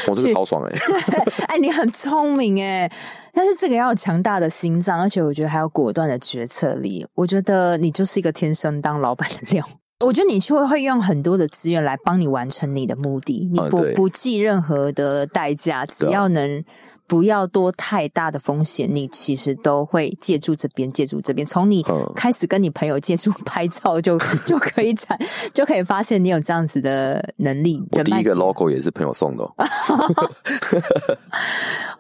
[0.09, 0.79] 我这个超爽哎、欸！
[1.12, 2.90] 对，哎，你很聪明哎，
[3.35, 7.07] 但是这个要有强大的心脏，而且我觉得还有果断的决策力。
[7.14, 9.62] 我觉得你就是一个天生当老板的料。
[10.07, 16.64] 我觉得你会会用很多的资源来帮你完成你的目的，你不、嗯、不计任何的代价，只要能。
[17.07, 21.47] 不要多太大的风险，你其实都会借助这边，借助这边。
[21.47, 25.19] 从你开始跟你朋友借助拍照就， 就、可以产，
[25.55, 27.83] 就可以发现你有这样子的能力。
[27.92, 29.55] 我第一个 logo 也是朋友送的、哦。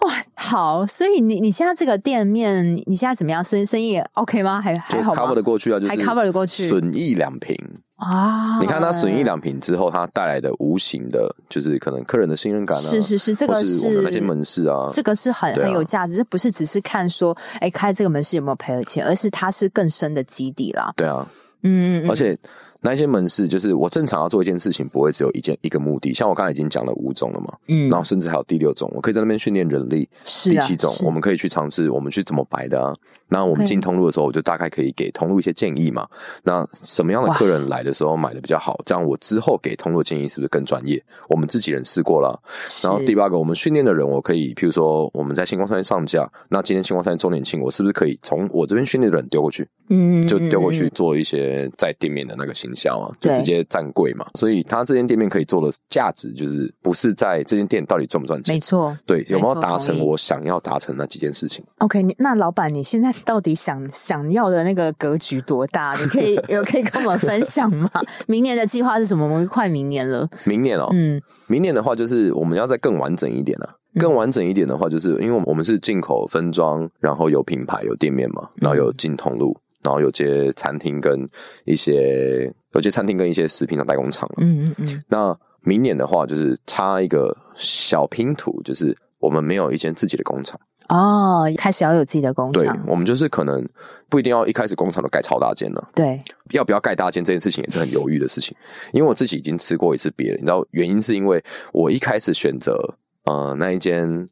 [0.00, 0.86] 哇，好！
[0.86, 3.42] 所以你你现在这个店面，你现在怎么样？
[3.42, 4.60] 生生意 OK 吗？
[4.60, 7.56] 还还好吗？cover 得过去啊，就是、还 cover 得过去，损益两平。
[7.96, 8.58] 啊！
[8.60, 20.92] 你看他损益两平之后，他带来的无形的，就是可能客人的信任感啊，是是是，这个是我们那些门市啊，这个是很、啊、很有价值，这不是只是看说，哎，开这个门市有没有赔了钱，而是它是更深的基底啦。
[20.96, 21.26] 对啊，
[21.62, 22.38] 嗯，嗯，嗯，而且。
[22.86, 26.14] 那一些门市就是我正常要做一件事情，不会只有一件一个目的。
[26.14, 30.08] 像我刚才已经讲了五种了嘛，嗯，然后甚至还有第六种，我可以在那边训练人力。
[30.24, 32.94] 是啊，第七种，我们可以去尝试我们去怎么摆的啊。
[33.28, 36.06] 那我们进通路的时候，我就大概可以给通路一些建议嘛。
[36.44, 38.80] 那什么样的客人来的时候买的比较好？
[38.86, 41.02] 这样我之后给通路建议是不是更专业？
[41.28, 42.40] 我们自己人试过了。
[42.84, 49.68] 然后第八个，我们训练的人，我可以譬如说我们在星光三越上架，那今天星光三越周年庆，我是不是可以从我这边训练的人丢过去？
[49.88, 53.56] 嗯，就丢过去做一些在店面的那个行销啊，就直接。
[53.68, 58.54] 站柜嘛，所以他这间店面可以做的价值，就是不是在这间店到底赚不赚钱？
[58.54, 65.96] 没错，对，有没有达成我想要达成那几件事情？OK，那老板，你现在到底想想要的那个格局多大？
[66.00, 67.90] 你可以 有可以跟我们分享吗？
[68.28, 69.26] 明年的计划是什么？
[69.26, 73.74] 我们快明年了，明年哦，嗯，明年的话就是我们要再更完整一点了、啊。
[73.98, 79.56] 更完整一点的话，就是因为我们是进口分装，然后有品牌有店面嘛，然后有进通路。
[79.86, 81.24] 然后有些餐厅跟
[81.64, 85.04] 一些有些餐厅跟一些食品的代工厂，嗯嗯嗯。
[85.08, 92.64] 那明年的话，就是插一个小拼图，就是我们没有一间自己的工厂哦，开始要有自己的工厂。
[92.64, 93.64] 对，我们就是可能
[94.08, 95.88] 不一定要一开始工厂都盖超大间了。
[95.94, 96.18] 对，
[96.50, 98.56] 要不要盖大间这件事情也是很犹豫的事情，
[98.92, 101.40] 因为我自己已经吃过一次别人，你知道原因是因为
[101.72, 102.76] 我一开始选择
[103.24, 104.26] 呃那一间。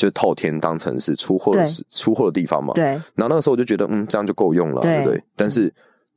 [0.00, 2.84] 就透天当成是出货的出货的地方嘛，对。
[2.84, 5.22] 然后那个时候我就觉得，嗯，这样就够用了，对，不对？
[5.36, 5.70] 但是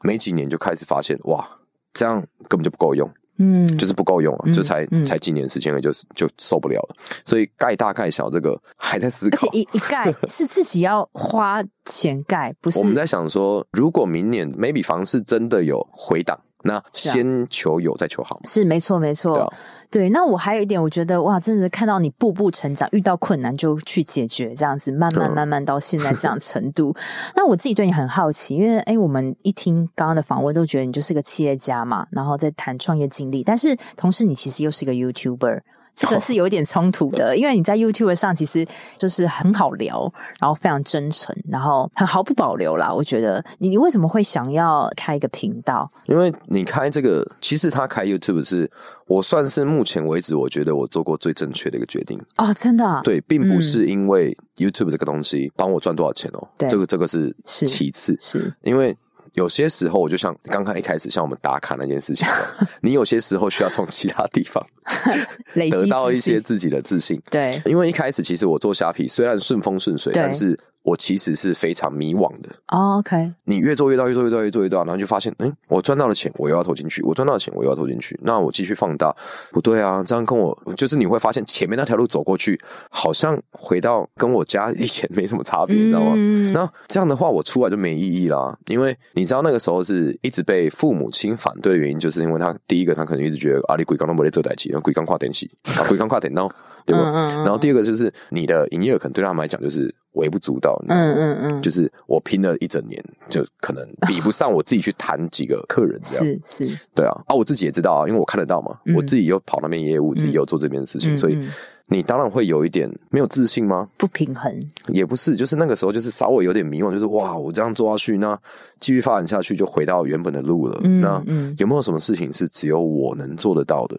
[0.03, 1.45] 没几年就开始发现，哇，
[1.91, 3.05] 这样根本就不够用，
[3.39, 6.95] 嗯，就是不够用啊，嗯、就才、嗯、才几年时间，就就受不了了。
[7.25, 12.79] 所以盖大盖小这个还在思考，而且一一盖 是自己要花钱盖，不是？
[12.79, 16.39] 我们在想说，如果明年 maybe 房市真的有回档。
[16.65, 19.51] 那先求有，再求好，是没错，没错。
[19.93, 26.91] 对，那我还有一点，我觉得哇，真的是看到你步步成长，遇到困难就去解决，这样子慢慢慢慢到现在这样 程度。
[26.97, 27.03] 嗯、
[27.35, 35.61] 那我自己对你很好奇，因为哎，我们一听刚刚的访问，都觉得你就是个企业家嘛，然后在谈创业经历，但是同时你其实又是一个 YouTuber。
[35.95, 38.65] 这个是有点冲突的，哦、因为你在 YouTube 上其实
[38.97, 42.91] 就是很好聊，然后非常真诚，然后很毫不保留啦。
[42.91, 45.89] 我觉得你你为什么会想要开一个频道？
[46.07, 48.69] 因为你开这个，其实他开 YouTube 是
[49.07, 58.97] 我算是目前为止我觉得我做过最正确的一个决定哦，真的、啊、对，并不是因为 YouTube 这个东西帮我赚多少钱哦，对，这个这个是其次，是，是因为。
[59.33, 62.27] 有些时候，我就像刚刚一开始像我们打卡那件事情，
[62.81, 64.65] 你有些时候需要从其他地方
[65.53, 67.21] 得到一些自己的自信。
[67.29, 70.59] 对，因为一开始其实我做虾皮虽然顺风顺水，但是。
[70.83, 72.49] 我其实是非常迷惘的。
[72.67, 78.19] Oh, OK，你越做越大，越做越大，越做越大，然后就发现，嗯，我赚到了钱，我又要投进去；我赚到了钱，我又要投进去。
[78.21, 79.15] 那我继续放大，
[79.51, 86.13] 不对啊，这样跟我就是你会发现前面那条路走过去，好像回到跟我家以前没什么差别，你知道吗？
[86.15, 88.57] 嗯、那这样的话，我出来就没意义啦。
[88.67, 96.49] 因为你知道那个时候是一直被父母亲反对的原因，就是因为他第一个，他可能一直觉得啊，你鬼刚都没得做代志，然后鬼刚跨电视啊，鬼刚跨电脑，
[96.85, 97.11] 对吧？
[97.43, 99.93] 然后第二个就是你的营业额可能对他们来讲就是。
[100.13, 111.39] 微不足道，嗯嗯嗯，就是我拼了一整年，就可能比不上我自己去谈几个客人这样，是是，对啊，啊，我自己也知道啊，因为我看得到嘛，我自己又跑那边业务，自己又做这边的事情，所以
[111.87, 113.87] 你当然会有一点没有自信吗？
[113.97, 114.53] 不平衡
[114.89, 118.39] 也不是，就是那个时候就是稍微有点迷惘，就是哇，我这样做下去，那
[118.79, 120.79] 继续发展下去就回到原本的路了。
[121.01, 121.19] 那
[121.57, 123.97] 有没有什么事情是只有我能做得到的？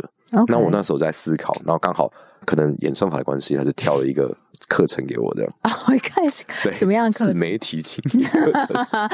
[0.48, 2.12] 那我那时候在思考，然后刚好
[2.44, 4.34] 可能演算法的关系，他就挑了一个。
[4.66, 6.42] 课程给我的啊，我一开始
[6.72, 7.34] 什么样的课程？
[7.34, 9.10] 自媒体经营课程。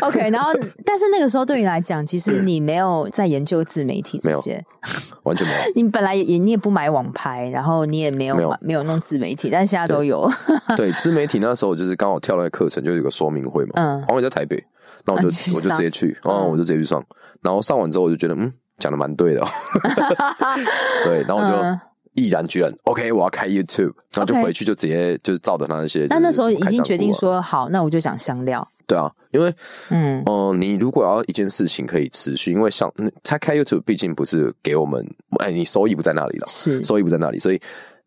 [0.02, 0.52] OK，然后
[0.84, 4.60] 但是那个时候对你来讲，其实你没有在研究自媒体这些，
[5.22, 5.60] 完全没有。
[5.76, 10.28] 你本来也你也不买网拍，然后你也没有没有，没有弄自媒体，但现在都有。
[10.76, 13.72] 对，对自媒体那时候就是刚好跳了个课程，就有个说明会嘛。
[13.76, 14.62] 嗯，好像在台北。
[15.06, 17.02] 那我就我就直接去，哦，我就直接去上。
[17.42, 19.46] 然后上完之后，我就觉得，嗯，讲的蛮对的，
[21.04, 21.80] 对，然后我就
[22.14, 26.08] 毅然决然，OK，我要开 YouTube，然后就回去就直接就是照着他那些。
[26.08, 28.66] 但那时候已经决定说好，那我就讲香料。
[28.86, 29.54] 对啊，因为
[29.90, 35.06] 嗯哦，你如果要一件事情可以持续，因为像他开 YouTube，毕竟不是给我们，
[35.38, 37.60] 哎，你收益不在那里了，是收益不在那里，所以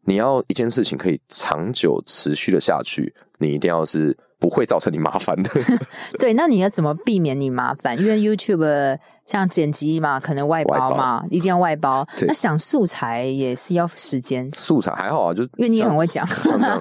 [0.03, 4.17] 你要一件事情可以长久持续的下去，你一定要是。
[4.43, 5.49] 不会造成你麻烦的。
[6.19, 7.97] 对，那你要怎么避免你麻烦？
[7.97, 12.05] 因为 YouTube 像剪辑嘛，可能外包嘛，包一定要外包。
[12.27, 14.49] 那想素材也是要时间。
[14.53, 16.25] 素材还好啊，就因为你也很会讲，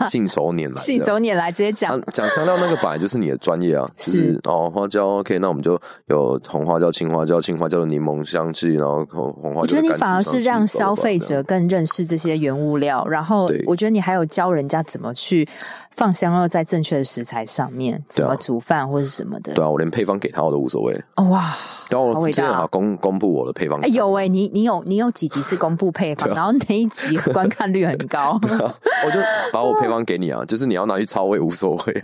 [0.08, 2.00] 信手拈来， 信手拈来直接讲。
[2.12, 9.60] 讲、啊、香料那个本来就是你的专业啊， 就是哦花椒 OK，那我们就有红花椒、青花椒、青花椒的柠檬香气，然后红花椒。
[9.60, 15.48] 我觉得你反而是让消费者更认识这些原物料，然后我觉得你还有教人家怎么去。
[15.94, 19.52] 放香料在正确的食材上面，怎么煮饭或是什么的？
[19.52, 20.98] 对啊，我连配方给他我都无所谓。
[21.16, 21.54] 哦哇，
[21.90, 23.80] 然后我正好公公布我的配方。
[23.80, 28.38] 哎有哎，你你有你有几集是公布配方，然 后 那一集观看率很高。
[28.42, 29.18] 我就
[29.52, 32.02] 把我配方给你啊， 就是你要拿去抄我也无所谓。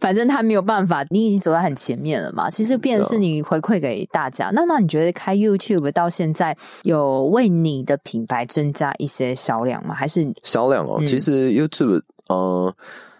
[0.00, 2.50] 反正他没有办法，你已经走在很前面了嘛。
[2.50, 4.50] 其实变成是你回馈给大家。
[4.52, 9.94] 那那你觉得开 YouTube 到现在有为你的品牌增加一些销量吗？
[9.94, 11.02] 还是销量哦？
[11.06, 12.02] 其实 YouTube。
[12.26, 12.74] 呃，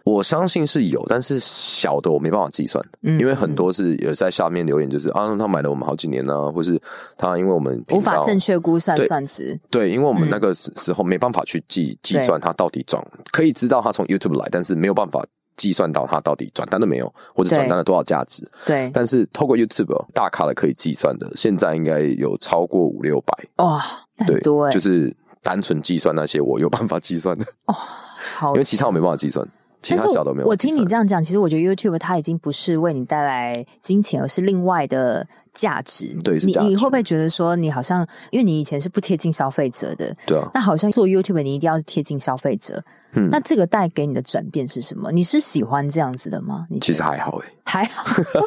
[0.05, 6.79] 我相信是有，但是小的我没办法计算，嗯，因为很多是有在下面留言，就是啊，他买了我们好几年呢，或是
[7.17, 13.03] 他因为我们无法正确估算算值，对，因为我们那个时候没办法去计计算他到底转，
[13.33, 15.25] 可以知道他从 YouTube 来，但是没有办法
[15.57, 23.81] 计算到他到底转单了没有，或者转单了多少价值，对，但是透过 YouTube 大咖的可以计算的，现在应该有超过五六百，哇，
[24.19, 27.75] 很多，就是单纯计算那些我有办法计算的，哦。
[28.37, 29.47] 好，因为其他我没办法计算，
[29.85, 30.49] 其他小都没有。
[30.49, 36.15] 我听你这样讲，其实我觉得 YouTube 它已经不是为你带来金钱，而是另外的价值。
[36.23, 42.83] 对，你你会不会觉得说，你好像因为你以前是不贴近消费者的，对啊，那好像做 YouTube 你一定要贴近消费者。
[43.17, 45.13] 嗯，那这个带给你的转变是什么？
[45.13, 46.67] 你是喜欢这样子的吗？
[46.69, 48.05] 你其实还好诶，还好。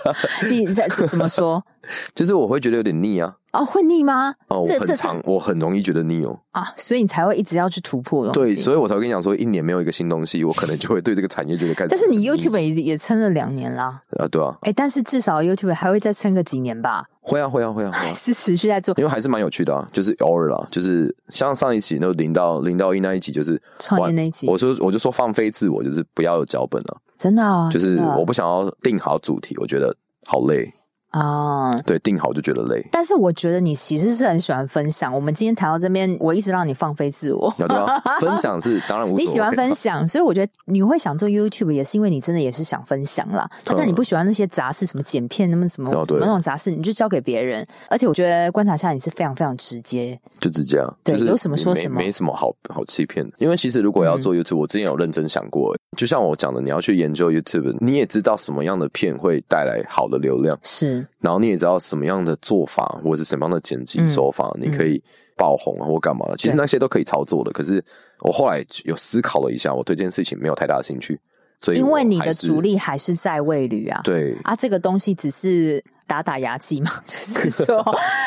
[0.51, 1.63] 你在怎么说？
[2.13, 3.33] 就是我会觉得有点腻啊。
[3.53, 4.35] 哦，会腻吗？
[4.49, 6.37] 哦，我很常，我很容易觉得腻哦。
[6.51, 8.55] 啊，所以你才会一直要去突破东西。
[8.55, 11.87] 对，所以我才会跟你讲说，一年没有一个新东西，我可能就会对这个产业觉得开始。
[11.89, 14.01] 但是你 YouTube 也也撑了两年啦。
[14.19, 14.53] 啊，对啊。
[14.63, 16.96] 哎，但是至少 YouTube 还会再撑个几年吧？
[17.21, 19.87] 会啊，会啊，会啊，还 是持续在做，因为还是蛮有趣的啊。
[19.91, 24.47] 就是偶尔啦，就是像上一期那零到零到一那一集，就是创业那一集。
[24.47, 26.97] 我说，我就说放飞自我，就是不要有脚本了。
[27.17, 29.95] 真的啊，就是我不想要定好主题，我觉得
[30.25, 30.71] 好累。
[31.17, 32.85] 啊，oh, 对，定好就觉得累。
[32.91, 35.13] 但是我觉得你其实是很喜欢分享。
[35.13, 37.51] 我们今天谈到这边，我一直让你放飞自我。
[37.57, 39.23] 对啊， 分享是当然无所谓。
[39.23, 43.49] 你喜欢分享，所以我觉得你会想做 YouTube，也是因为你真的也是想分享啦。
[43.65, 47.65] 嗯、但你不喜欢那些杂事，什么剪片，那么什么什么那种杂事，你就交给别人。
[47.89, 50.93] 而且我觉得观察下你是非常非常直接，就直接啊。
[51.03, 53.33] 对，就是有什么说什么，没，没什么好好欺骗的。
[53.37, 61.77] 因为其实如果要做 YouTube，、嗯、我之前有认真想过，就像我讲的，你要去研究 YouTube，你也知道什么样的片会带来好的流量，是，然后你也知道。
[61.87, 65.01] 什么样的做法，或者是什么样的剪辑手法，嗯、你可以
[65.37, 66.35] 爆红啊，或干嘛的？
[66.35, 67.51] 其实那些都可以操作的。
[67.51, 67.81] 可是
[68.21, 71.17] 我后来有思考了一下，我对这件事情没有太大的兴趣。
[71.59, 77.85] 所以，因为你的主力还是在味旅啊，对啊，这个东西只是打打牙祭嘛， 就是说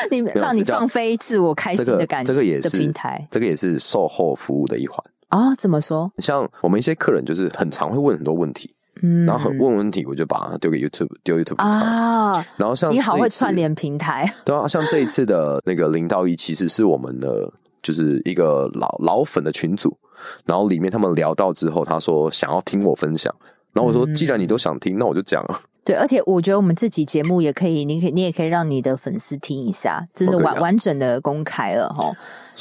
[0.09, 5.55] 你让你放飞自我开心的感觉，这个也是平台，这个也是售后服务的一环啊、哦。
[5.55, 6.11] 怎么说？
[6.17, 8.73] 像我们一些客人，就是很常会问很多问题。
[9.01, 12.45] 嗯，然后很问问题，我就把它丢给 YouTube，丢 YouTube 啊。
[12.57, 19.97] 然后像你好会串联平台，对啊，像这一次的那个零到一，其实是我们的就是一个老老粉的群组，
[20.45, 23.33] 然后里面他们聊到之后，他说想要听我分享，
[23.73, 25.61] 然后我说既然你都想听，那我就讲了。
[25.83, 32.13] 对，而且我觉得我们这集节目也可以，你可以你也可以让你的粉丝听一下，真的完完整的公开了哈。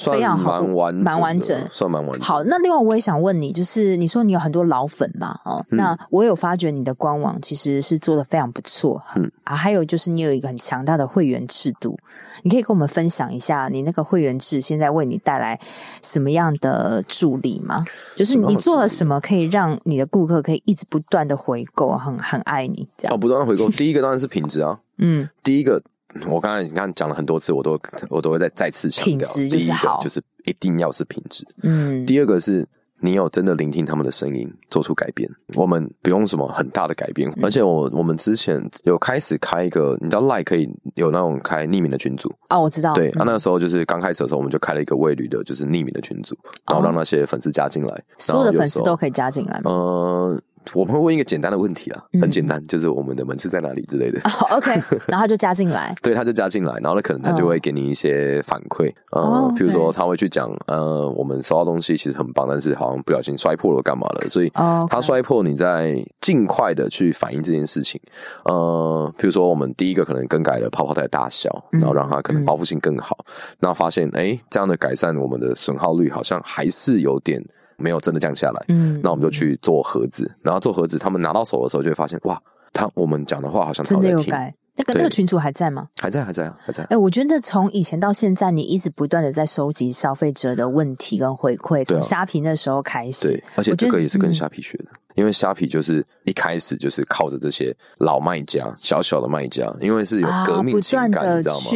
[0.07, 2.23] 非常好，蛮完蛮完整，算蛮完整。
[2.23, 5.39] 好，那另外我也想问你，就是你说你有很多老粉嘛？
[5.45, 11.99] 哦，嗯、那我有发觉你的官网其实是做的非常不错，嗯啊，还有就是你有一个很强大的会员制度，
[12.43, 15.59] 你可以跟我们分享一下你那个会员制现在为你带来
[16.03, 17.85] 什么样的助力吗？
[18.15, 23.15] 就是你做了什么可以让你的顾客可以一直不断的回购，很很爱你这样？
[23.15, 25.83] 哦，不断的回购，第一个当然是品质啊，嗯，第一个。
[26.29, 31.47] 我刚才你看讲了很多次，我都我都会再再次强调，第一个就是一定要是品质。
[31.63, 32.67] 嗯，第二个是
[33.01, 35.31] 你有真的聆听他们的声音，做出改变。
[35.57, 42.93] 我们不用什么很大的改变，嗯、而且我我们之前有开始开一个，你知道 Like 可以有那种开匿名的群组哦，我知道。
[42.95, 46.37] 对，嗯、啊，那个时候就是刚开始的时候，我们就开了一个未旅的，就是匿名的群组，
[46.69, 49.71] 然后让那些粉丝加进来，所有的粉丝都可以加进来吗？
[49.71, 50.43] 呃。
[50.75, 54.21] 我们会问一个简单的问题啊，很简单，就是我们的门市在哪里之类的。
[54.21, 54.71] 哦，OK，
[55.09, 64.29] 然后他就加进来，对，他就加进来，然后呢，可能他就会给你一些反馈，呃，比如说他会去讲，呃，我们收到东西其实很棒，但是好像不小心摔破了，干嘛了？
[64.29, 64.51] 所以
[64.89, 68.01] 他摔破，你在尽快的去反映这件事情。
[68.45, 73.19] 呃，比如说我们第一个可能更改了泡泡袋的大小，然后让它可能包覆性更好，
[73.59, 77.43] 然后发现哎，这样的改善，我们的损耗率好像还是有点。
[77.81, 82.41] 没有真的降下来，嗯，那我们就去做盒子，然后做盒子，他们拿到手的时候就会发现，哇，
[82.73, 84.55] 他我们讲的话好像真的有改。
[84.77, 85.89] 那个那个群主还在吗？
[86.01, 86.83] 还在，还在啊，还在。
[86.85, 94.85] 哎，我觉得从以前到现在，你一直不断的在收集消费者的问题跟回馈，从虾皮那时候开始，对，而且这个也是跟虾皮学的，
[95.17, 101.67] 因为虾皮就是一开始就是靠着这些老卖家，小小的卖家，因为是有革命情感，你知道吗？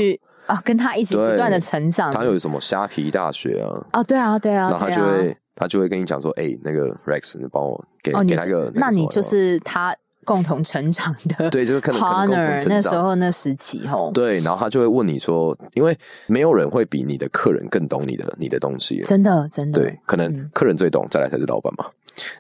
[0.47, 3.69] 啊，跟他一起不断的成长，他有什么虾皮大学啊？
[3.91, 5.37] 啊，对啊，对啊，然后他就会。
[5.55, 15.97] 他就会跟你讲说：“哎、欸，那个 Rex，你帮我给、哦、给他个，那你就是他共同成长的，对，就是可能 partner 那时候那时期吼，对，然后他就会问你说，因为
[16.27, 21.87] 没有人会比你的客人更懂你的你的东西，真的真的，对，可能客人最懂，嗯、再来才是老板嘛。”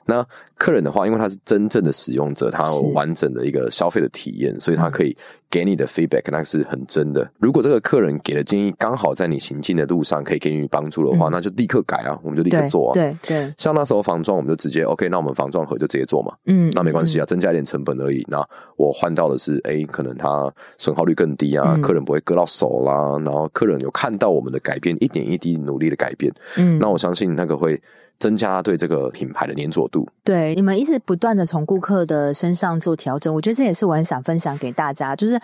[0.06, 0.24] 那
[0.56, 5.16] 客人的话，因为他是真正的使用者，他有完整的一个消费的体验，所以他可以
[5.54, 7.30] 给你的 feedback，那是很真的。
[7.38, 12.92] 如果这个客人给的建议刚好在你行进的路上可以给你帮助的话，嗯、那就立刻改啊，我们就立刻做啊。
[12.92, 16.34] 对对，对像那时候防撞，我们就直接 OK，那我们防撞盒就直接做嘛。
[16.46, 18.26] 嗯，那没关系啊，增加一点成本而已。
[18.28, 18.44] 那
[18.76, 26.34] 我换到的是，哎、欸，可能它损耗率更低啊，嗯、客人不会割到手啦，然后客人有看到我们的改变，一点一滴努力的改变。
[26.58, 27.80] 嗯，那我相信那个会。
[28.24, 30.08] 增加对这个品牌的粘着度。
[30.24, 35.14] 对，你们一直不断的从顾客的身上做调整，我觉得这也是我很想分享给大家。
[35.14, 35.38] 就是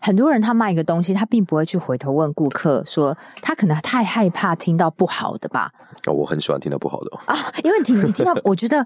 [0.00, 5.70] 很多人他卖一个东西，他并不会去回头问顾客说，他可能太害怕听到不好的吧？
[6.06, 7.20] 哦，我很喜欢听到不好的哦。
[7.26, 8.84] 啊，因为听你听到， 我觉得。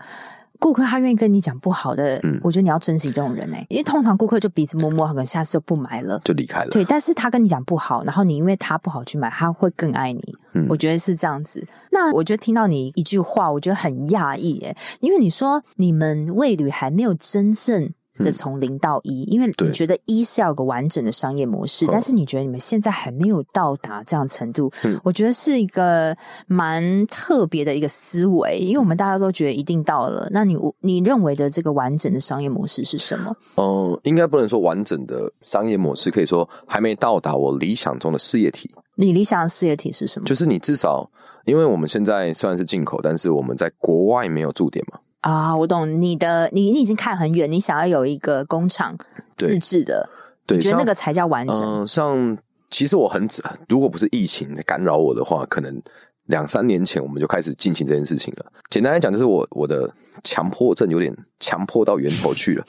[0.60, 6.70] 顾客他愿意跟你讲不好的，嗯，我觉得你要珍惜这种人哎，因为通常顾客就鼻子摸摸，可能下次就不买了，就离开了。
[6.70, 10.34] 对，但是他跟你讲不好，然后你因为他不好去买，他会更爱你。
[10.52, 11.66] 嗯，我觉得是这样子。
[11.90, 17.90] 那我觉得听到你一句话，我觉得很讶异哎，因为你说你们味旅还没有真正。
[18.22, 26.16] 的从零到一，因为你觉得一是要有个完整的商业模式，但是你觉得你们现在还没有到达这样程度，嗯、我觉得是一个
[26.46, 30.28] 蛮特别的一个思维，因为我们大家都觉得一定到了。
[30.30, 33.34] 那你你认为的这个完整的商业模式是什么？
[33.56, 38.70] 嗯、呃，应该不能说完整的商业模式，可以说还没到达我理想中的事业体。
[38.96, 40.26] 你理想的事业体是什么？
[40.26, 41.10] 就是你至少，
[41.46, 45.00] 因为我们现在虽然是进口，但是我们在国外没有驻点嘛。
[45.20, 48.96] 啊，我懂你的，你你已经看很远，你想要有一个工厂
[49.36, 50.08] 自制的，
[50.46, 51.56] 对，你觉得那个才叫完整。
[51.56, 52.38] 嗯、呃，像
[52.70, 53.28] 其实我很，
[53.68, 55.82] 如果不是疫情干扰我的话，可能
[56.26, 58.46] 两三年前我们就开始进行这件事情了。
[58.70, 59.92] 简单来讲，就是我我的
[60.22, 62.64] 强迫症有点强迫到源头去了。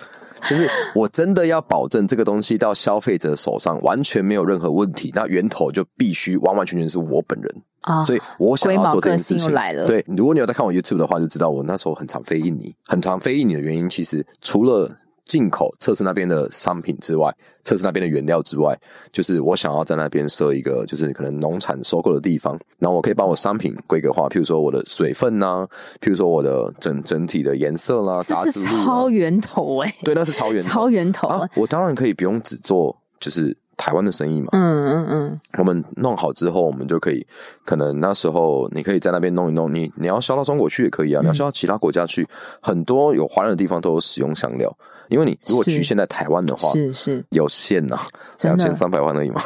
[0.49, 8.01] 就是我真的要保证这个东西到消费者手上完全没有任何问题，那源头就必须完完全全是我本人啊！
[8.03, 9.53] 所以我想要做这件事情。
[9.53, 9.87] 来了。
[9.87, 14.89] 对，如果你有在看我 YouTube 的话，就知道我那时候很常飞印尼，很常飞印尼的原因，其实除了。
[15.23, 18.77] 进口测试那边的商品之外，测试那边的原料之外，
[19.13, 25.67] 就是我想要在那边设一个，就是可能农产收购的地方，然后我可以把我商品规格化，譬如说我的水分呐、啊，
[26.01, 31.47] 譬如说我的整整体的颜色啦，这是超源头哎、欸，对，那是超源 头，超源头啊！
[31.55, 33.55] 我当然可以不用只做，就是。
[33.81, 37.25] 台湾的生意嘛，嗯嗯嗯，我们弄好之后，我们就可以，
[37.65, 42.27] 可能那时候你可以在那边弄一弄，你你要销到中国去也可以啊，嗯、你要销到其他国家去，
[42.61, 44.71] 很多有华人的地方都有使用香料，
[45.09, 47.23] 因为你如果局限在台湾的话，是是。
[47.31, 48.07] 有限呐、啊，
[48.43, 49.41] 两千三百万而已嘛。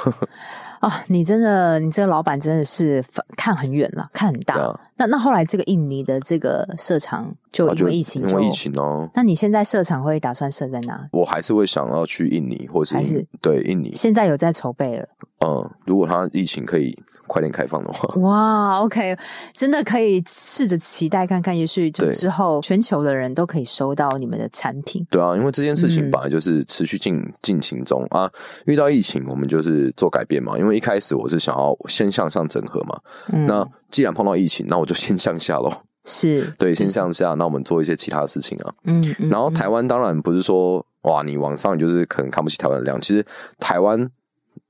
[0.81, 3.03] 哦，你真的，你这个老板真的是
[3.35, 4.55] 看很远了，看很大。
[4.55, 9.09] 啊、那那后来这个印尼的这个设厂就因为疫情，因为疫情哦。
[9.13, 11.07] 那你现在设厂会打算设在哪？
[11.11, 13.91] 我还是会想要去印尼，或是，还是对印尼。
[13.93, 15.07] 现在有在筹备了。
[15.45, 16.97] 嗯，如果他疫情可以。
[17.27, 19.17] 快点开放的话， 哇，OK，
[19.53, 25.05] 真的可以试着期待看看，也许就之后全球的人都可以收到你们的产品。
[25.09, 28.31] 对啊，因为这件事情本来就是持续进进行中啊。
[28.65, 30.57] 遇到疫情，我们就是做改变嘛。
[30.57, 32.99] 因为一开始我是想要先向上整合嘛。
[33.33, 35.71] 嗯、那既然碰到疫情，那我就先向下喽。
[36.03, 38.73] 是 对，先向下，那我们做一些其他的事情啊。
[38.85, 43.01] 嗯，嗯然后台湾当然不是说哇，你往上你就是可能看不起台湾的量。
[43.01, 43.25] 其实
[43.59, 44.09] 台湾，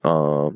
[0.04, 0.54] 呃。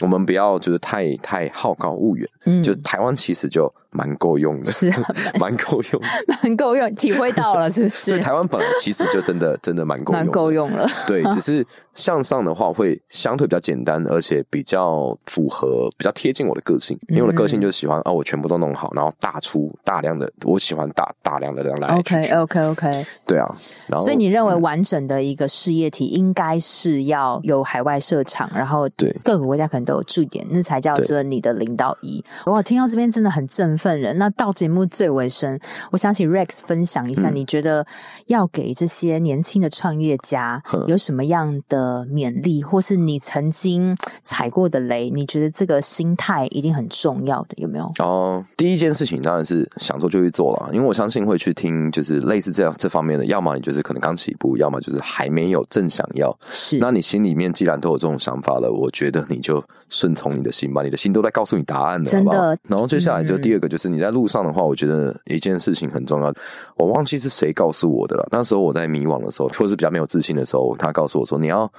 [0.00, 4.92] 我们不要就是太太好高骛远，嗯，就台湾其实就蛮够用的，是
[5.38, 6.00] 蛮够用，
[6.42, 8.12] 蛮够用，体会到了是不是？
[8.12, 10.86] 对，台湾本来其实就真的 真的蛮够用，蛮够用了。
[11.06, 16.98] 对， 只是向上的话会相对比较简单，而且比较符合、比较贴近我的个性。
[17.08, 21.88] 因为我的个性就是喜欢啊，我全部都弄好，然后大出大量的，我喜欢大大量的这样来。
[21.96, 23.46] OK OK OK，对啊。
[23.88, 32.22] 然后，所以你认为完整的一个事业体应该是要有海外设厂，然后对各个国家可能都有驻点，那才叫做你的领导仪。
[32.46, 34.16] 哇，听到这边真的很振奋人。
[34.18, 35.58] 那到节目最尾声，
[35.90, 37.84] 我想请 Rex 分享一下，你觉得
[38.26, 45.10] 要给这些年轻的创业家有什么样的勉励，或是你曾经踩过的雷？
[45.10, 47.90] 你觉得这个心态一定很重要的，有没有？
[47.98, 56.36] 哦，第一件事情当然是想做就去做了，因为我相信会去听，就是类似这样这方面的，要么你就是可能刚起步，要么就是还没有正想要。
[56.50, 62.30] 是，那你心里面既然都有这种想法了，我觉得你就顺从你的心吧，你的心都在告诉你答案的，真的。
[62.30, 62.56] 好不好？
[62.68, 66.32] 然后接下来就第二个就是你在路上的话，我觉得一件事情很重要。
[66.76, 68.26] 我忘记是谁告诉我的了。
[68.30, 71.70] 那时候我在迷惘的时候，或者是比较没有自信的时候，他告诉我说：“你要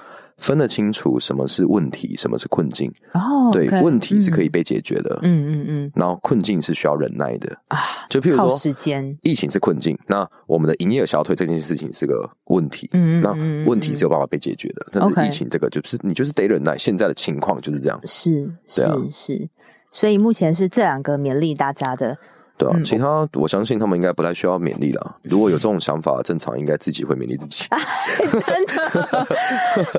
[0.42, 5.18] 分得清楚什么是问题，什么是困境。”哦，对，问题是可以被解决的。
[5.22, 5.92] 嗯嗯嗯。
[5.94, 7.78] 然后困境是需要忍耐的啊。
[8.10, 12.90] 就譬如说，时间疫情是困境，那我们的营业额小腿这件事情是个问题。
[12.92, 13.22] 嗯嗯。
[13.22, 14.86] 那问题是有办法被解决的。
[14.92, 16.76] 但是疫情这个就是你就是得忍耐。
[16.76, 17.98] 现在的情况就是这样。
[18.04, 19.48] 是是是。
[19.90, 22.16] 所以目前是这两个勉励大家的。
[22.58, 25.16] 对啊，其他我相信他们应该不太需要勉励了。
[25.22, 27.64] 如果有这种想法，正常应该自己会勉励自己。
[28.30, 29.26] 真的，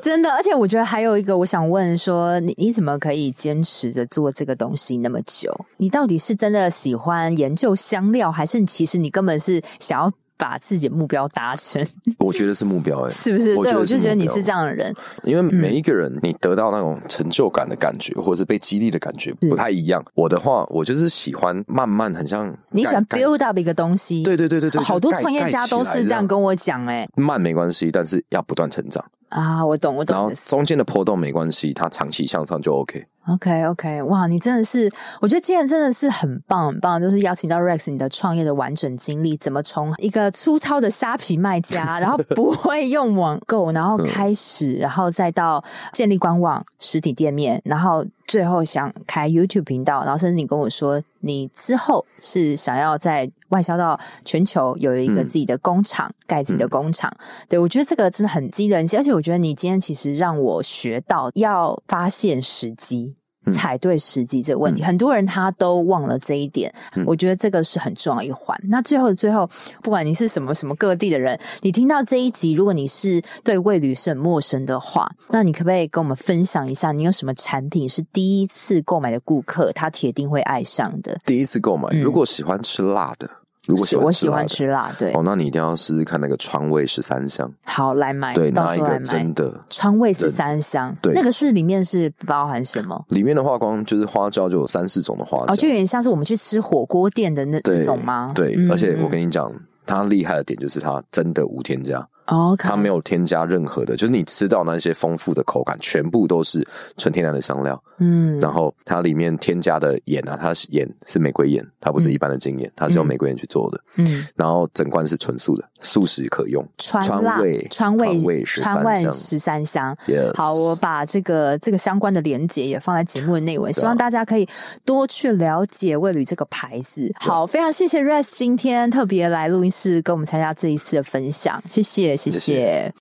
[0.00, 5.52] 真的，而且我觉得还有一个，我想问说，你你怎么可以坚持着做这个东西那么久？
[5.76, 10.12] 你到底是真的喜欢研究香料，还是其实你根本是想要？
[10.36, 11.86] 把自己的目标达成，
[12.18, 13.54] 我觉得是目标哎、欸， 是不是？
[13.56, 20.04] 对，我就觉得你是这样的人，因为每一个人你得到那种成就感的感觉，嗯、或者是被激励的感觉不太一样。
[20.14, 33.04] 我的话，我就是喜欢慢慢，很像你喜欢 build up 一个东西，对对对对对，好多创业家都是这样跟我讲哎、欸，慢没关系，但是要不断成长啊，我懂我懂，然后中间的波动没关系，它长期向上就 OK。
[33.28, 34.04] OK，OK，okay, okay.
[34.04, 48.04] 哇，你真的是，我觉得今天真的是很棒，很棒，就是邀请到 Rex 你的创业的完整经历，怎么从一个粗糙的虾皮卖家，然后不 会用网购，然后开始，然后再到建立官网、实体店面，然后。
[48.26, 57.14] 最后想开 YouTube 频道，然后甚至你跟我说，你之后是想要在外销到全球，有一个自己的工厂，嗯、盖自己的工厂。
[57.18, 63.14] 嗯、对，我觉得这个真的很激人，而且我觉得你今天其实让我学到要发现时机。
[63.52, 66.72] 踩对时机这个问题，嗯、很多人他都忘了这一点。
[66.96, 68.58] 嗯、我觉得这个是很重要一环。
[68.68, 69.48] 那最后的最后，
[69.82, 81.18] 不管你是什么什么各地的人，你听到这一集，如果你是对味旅是很陌生的话，那你可不可以跟我们分享一下，你有什么产品是第一次购买的顾客他铁定会爱上的？
[81.24, 83.26] 第一次购买，如果喜欢吃辣的。
[83.26, 87.50] 嗯如果喜欢我喜欢吃辣，对哦，那你一定要试试看那个川味十三香。
[87.64, 93.04] 好，来买，对，那一个真的川味十三香，对，那个是里面是包含什么？
[93.08, 98.32] 里面的话，光就是花椒就有三四种的花椒，哦，就有点像是我们去吃火锅店的那种吗？
[98.34, 99.50] 对，而且我跟你讲，
[99.86, 102.06] 它厉害的点就是它真的无添加。
[102.26, 106.66] 哦.它没有添加任何的，就是你吃到那些丰富的口感，全部都是
[106.96, 107.82] 纯天然的香料。
[107.98, 113.80] 嗯，然后它里面添加的盐啊，它是盐是玫瑰盐，它不是一般的精盐，嗯、它是用玫瑰盐去做的。
[113.96, 116.66] 嗯，然后整罐是纯素的，素食可用。
[116.78, 119.96] 川味川味川味川味十三香。
[120.08, 120.36] Yes.
[120.36, 124.48] 好，我把这个这个相关的连接也放在节目的内文，希望大家可以
[124.84, 127.12] 多去了解味旅这个牌子。
[127.20, 132.16] 好，非常谢谢 Rex 今天特别来录音室跟我们参加这一次的分享，谢谢。
[132.16, 132.92] 谢谢。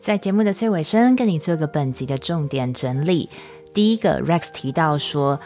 [0.00, 3.30] 在节目的最尾声，跟你做个本集的重点整理。
[3.72, 5.40] 第一个，Rex 提到说，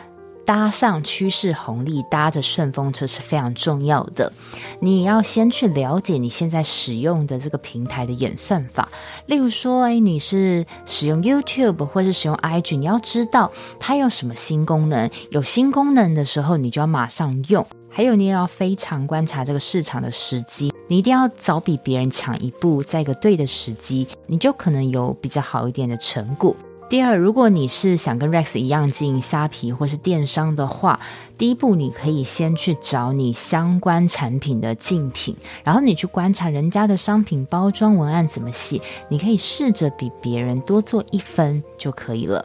[0.46, 4.32] 搭上趋势红利，搭着顺风车是非常重要的。
[4.80, 8.88] 你要先去了解你现在使用的这个平台的演算法。
[9.26, 15.10] 例如说，哎，你是使用 YouTube 或是使用 IG，你要知道它有什么新功能。
[15.30, 17.66] 有新功能的时候，你就要马上用。
[17.90, 26.54] 还有，你也要非常观察这个市场的时机，你一定要早比别人抢一步，在一个对的时机，你就可能有比较好一点的成果。
[26.88, 31.00] 第二，如果你是想跟 Rex 一样进虾皮或是电商的话，
[31.36, 42.44] 第一步你可以先去找你相关产品的竞品，然后你去观察人家的商品包装文案怎么写，你可以试着比别人多做一分就可以了。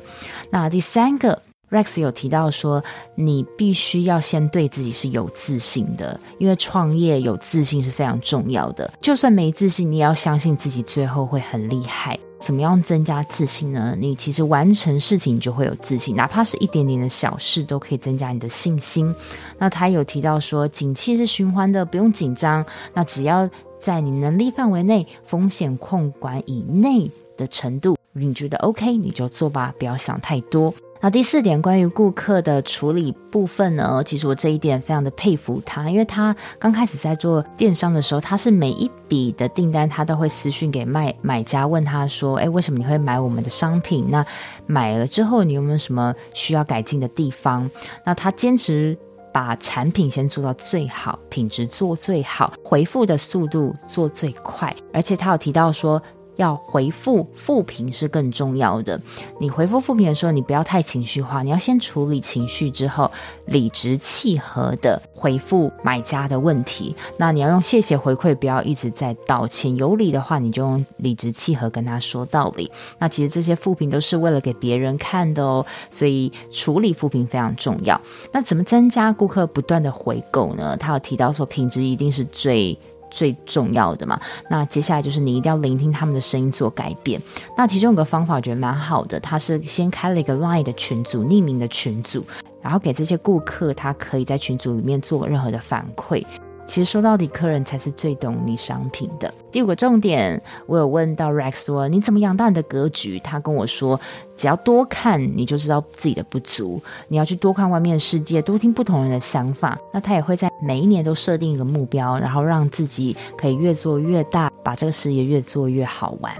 [0.49, 1.41] 那第三个。
[1.69, 2.83] Rex 有提到说，
[3.15, 8.91] 你必须要先对自己是有自信的，因为创业有自信是非常重要的。
[8.99, 12.19] 就算没自信，你也要相信自己最后会很厉害。
[12.43, 13.95] 怎么样增加自信呢？
[13.97, 19.13] 你其实完成事情就会有自信，哪怕是一点点的小事都可以增加你的信心。
[19.59, 22.65] 那他有提到说，景气是循环的，不用紧张。
[22.93, 23.47] 那只要
[23.79, 30.73] 在你能力范围内、风险控管以内的程度，你觉得 OK，你就做吧，不要想太多。
[31.03, 44.05] 那第四点，关于顾客的处理部分呢，其实我这一点非常的佩服他，因为他刚开始在做电商的时候，他是每一笔的订单他都会私讯给卖买家，问他说：“诶，为什么你会买我们的商品？
[44.09, 44.23] 那
[44.67, 47.67] 买了之后，你有没有什么需要改进的地方？”
[48.05, 48.95] 那他坚持
[49.33, 55.99] 把产品先做到最好，品质做最好，回复的速度做最快，而且他有提到说，
[56.41, 58.99] 要回复复评是更重要的。
[59.39, 63.09] 你回复复评的时候，你不要太情绪化，你要先处理情绪，之后
[63.45, 66.95] 理直气和的回复买家的问题。
[67.17, 69.75] 那你要用谢谢回馈，不要一直在道歉。
[69.75, 72.71] 有理的话，你就用理直气和跟他说道理。
[72.97, 77.99] 那其实这些复评都是为了给别人看的哦，所以处理复评非常重要。
[78.31, 80.75] 那怎么增加顾客不断的回购呢？
[80.77, 82.77] 他有提到说，品质一定是最。
[83.11, 87.21] 最重要的嘛，那接下来就是你一定要聆听他们的声音做改变。
[87.55, 92.25] 那其中有个方法我觉得蛮好的，他是先开了一个 Line 的群组，匿名的群组，
[92.61, 96.25] 然后给这些顾客，他可以在群组里面做任何的反馈。
[96.65, 99.33] 其实说到底，客人才是最懂你商品的。
[99.51, 103.19] 第五个重点，我有问到 Rex 说，你怎么养大你的格局？
[103.19, 103.99] 他跟我说，
[104.37, 106.81] 只要多看，你就知道自己的不足。
[107.09, 109.77] 你要去多看外面的世界，多听不同人的想法。
[109.91, 116.33] 那他也会在每一年都设定一个目标，然后让自己可以越做越大，把这个事业越做越好玩。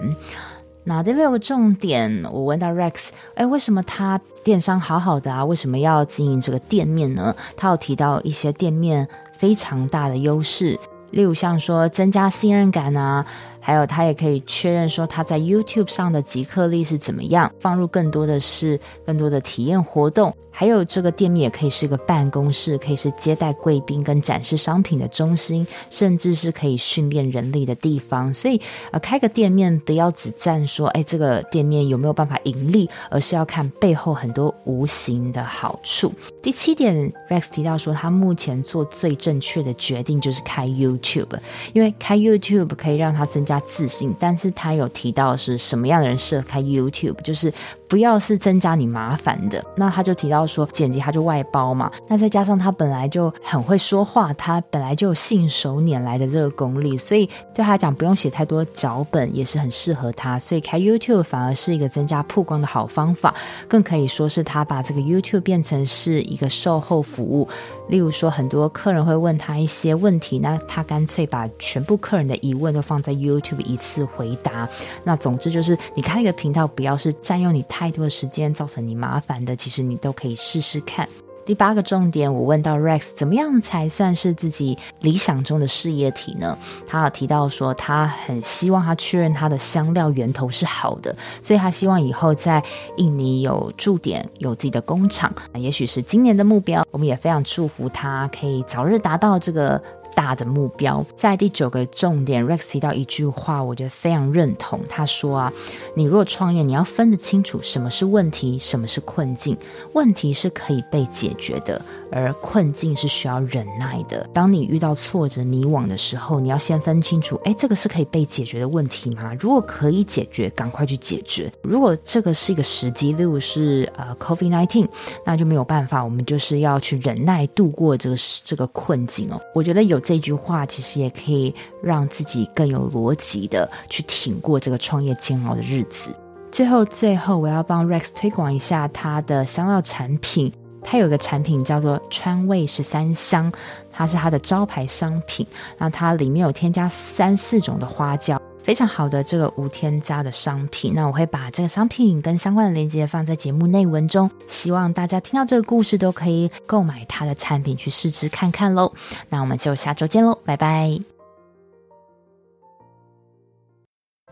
[0.94, 5.46] 那第六个重点，我问到 Rex，哎，为什么他电商好好的啊？
[5.46, 7.34] 为什么要经营这个店面呢？
[7.56, 10.78] 他有提到一些店面非常大的优势，
[11.12, 13.26] 例如像说增加信任感啊。
[13.62, 20.36] 还有，他也可以确认说他在 YouTube 上的即刻力是怎么样，放入更多的是更多的体验活动。
[20.54, 28.34] 还有，这个店面也可以是个办公室，可以是接待贵宾跟展示商品的中心，甚至是可以训练人力的地方。
[28.34, 28.60] 所以，
[28.92, 36.14] 呃，开个店面不要只赞说，哎，这个店面有没有办法盈利，而是要看背后很多无形的好处。
[36.42, 41.40] 第七点，Rex 提到说，他目前做最正确的决定就是开 YouTube，
[41.72, 43.51] 因为开 YouTube 可以让他增加。
[43.52, 47.54] 加自信，但是他有提到是什么样的人适合开 YouTube，就是
[47.90, 49.62] 不要是增加你麻烦的。
[49.76, 60.40] 那他就提到说，剪辑他就外包嘛，那再加上他本来就很会说话，他本来就有信手拈来的这个功力，所以对他讲不用写太多脚本也是很适合他。
[60.40, 63.36] 所以开 YouTube 反而是一个增加曝光的好方法，
[63.68, 67.46] 更可以说是他把这个 YouTube 变成是一个售后服务。
[67.90, 74.68] 例如说，很多客人会问他一些问题，那他干脆把全部客人的疑问都放在 You 一次回答。
[75.04, 81.08] 那总之就是，你开一个频道，不要是占用你太多的时间，造成你麻烦的，其实你都可以试试看。
[81.44, 86.56] 第八个重点，我问到 Rex，怎么样才算是自己理想中的事业体呢？
[86.88, 92.64] 他有提到说，他很希望他确认他的香料源头是好的，所以他希望以后在
[92.98, 95.34] 印尼有驻点，有自己的工厂。
[95.56, 99.82] 也许是今年的目标，我们也非常祝福他可以早日达到这个。
[100.16, 104.80] 大的目标，在第九个重点，Rex 提到一句话，我觉得非常认同。
[104.90, 105.54] 他说啊，
[105.96, 109.58] 你如果创业，你要分得清楚什么是问题，什么是困境。
[109.94, 114.30] 问题是可以被解决的，而困境是需要忍耐的。
[114.34, 119.34] 当你遇到挫折、迷惘的时候，你要先分清楚，哎，这个是可以被解决的问题吗？
[119.40, 121.52] 如果可以解决，赶快去解决。
[121.62, 124.88] 如果这个是一个时机，例如是呃 COVID-19，
[125.26, 129.40] 那就没有办法，我们就是要去忍耐度过这个这个困境哦。
[129.56, 130.01] 我觉得有。
[130.02, 136.14] 这句话其实也可以让自己更有逻辑的去挺过这个创业煎熬的日子。
[136.52, 140.52] 最后，最后我要帮 Rex 推广一下他的香料产品。
[140.84, 143.52] 他有一个产品叫做川味十三香，
[143.92, 145.46] 它是它的招牌商品。
[145.78, 148.42] 那它里面有添加三四种的花椒。
[148.64, 158.92] 非常好的这个无添加的商品，那我会把这个商品跟相关的链接放在节目内文中，希望大家听到这个故事都可以购买它的产品去试吃看看喽。
[159.30, 161.00] 那我们就下周见喽，拜拜！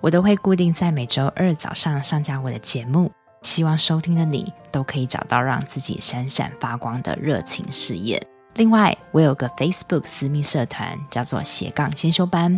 [0.01, 3.11] 我都会固定在每周二早上上架我的节目，
[3.41, 8.21] 希望收听的你都可以找到让自己闪闪发光的热情事业。
[8.53, 12.57] 另外，我有个 Facebook 私密社团，叫做斜杠先修班。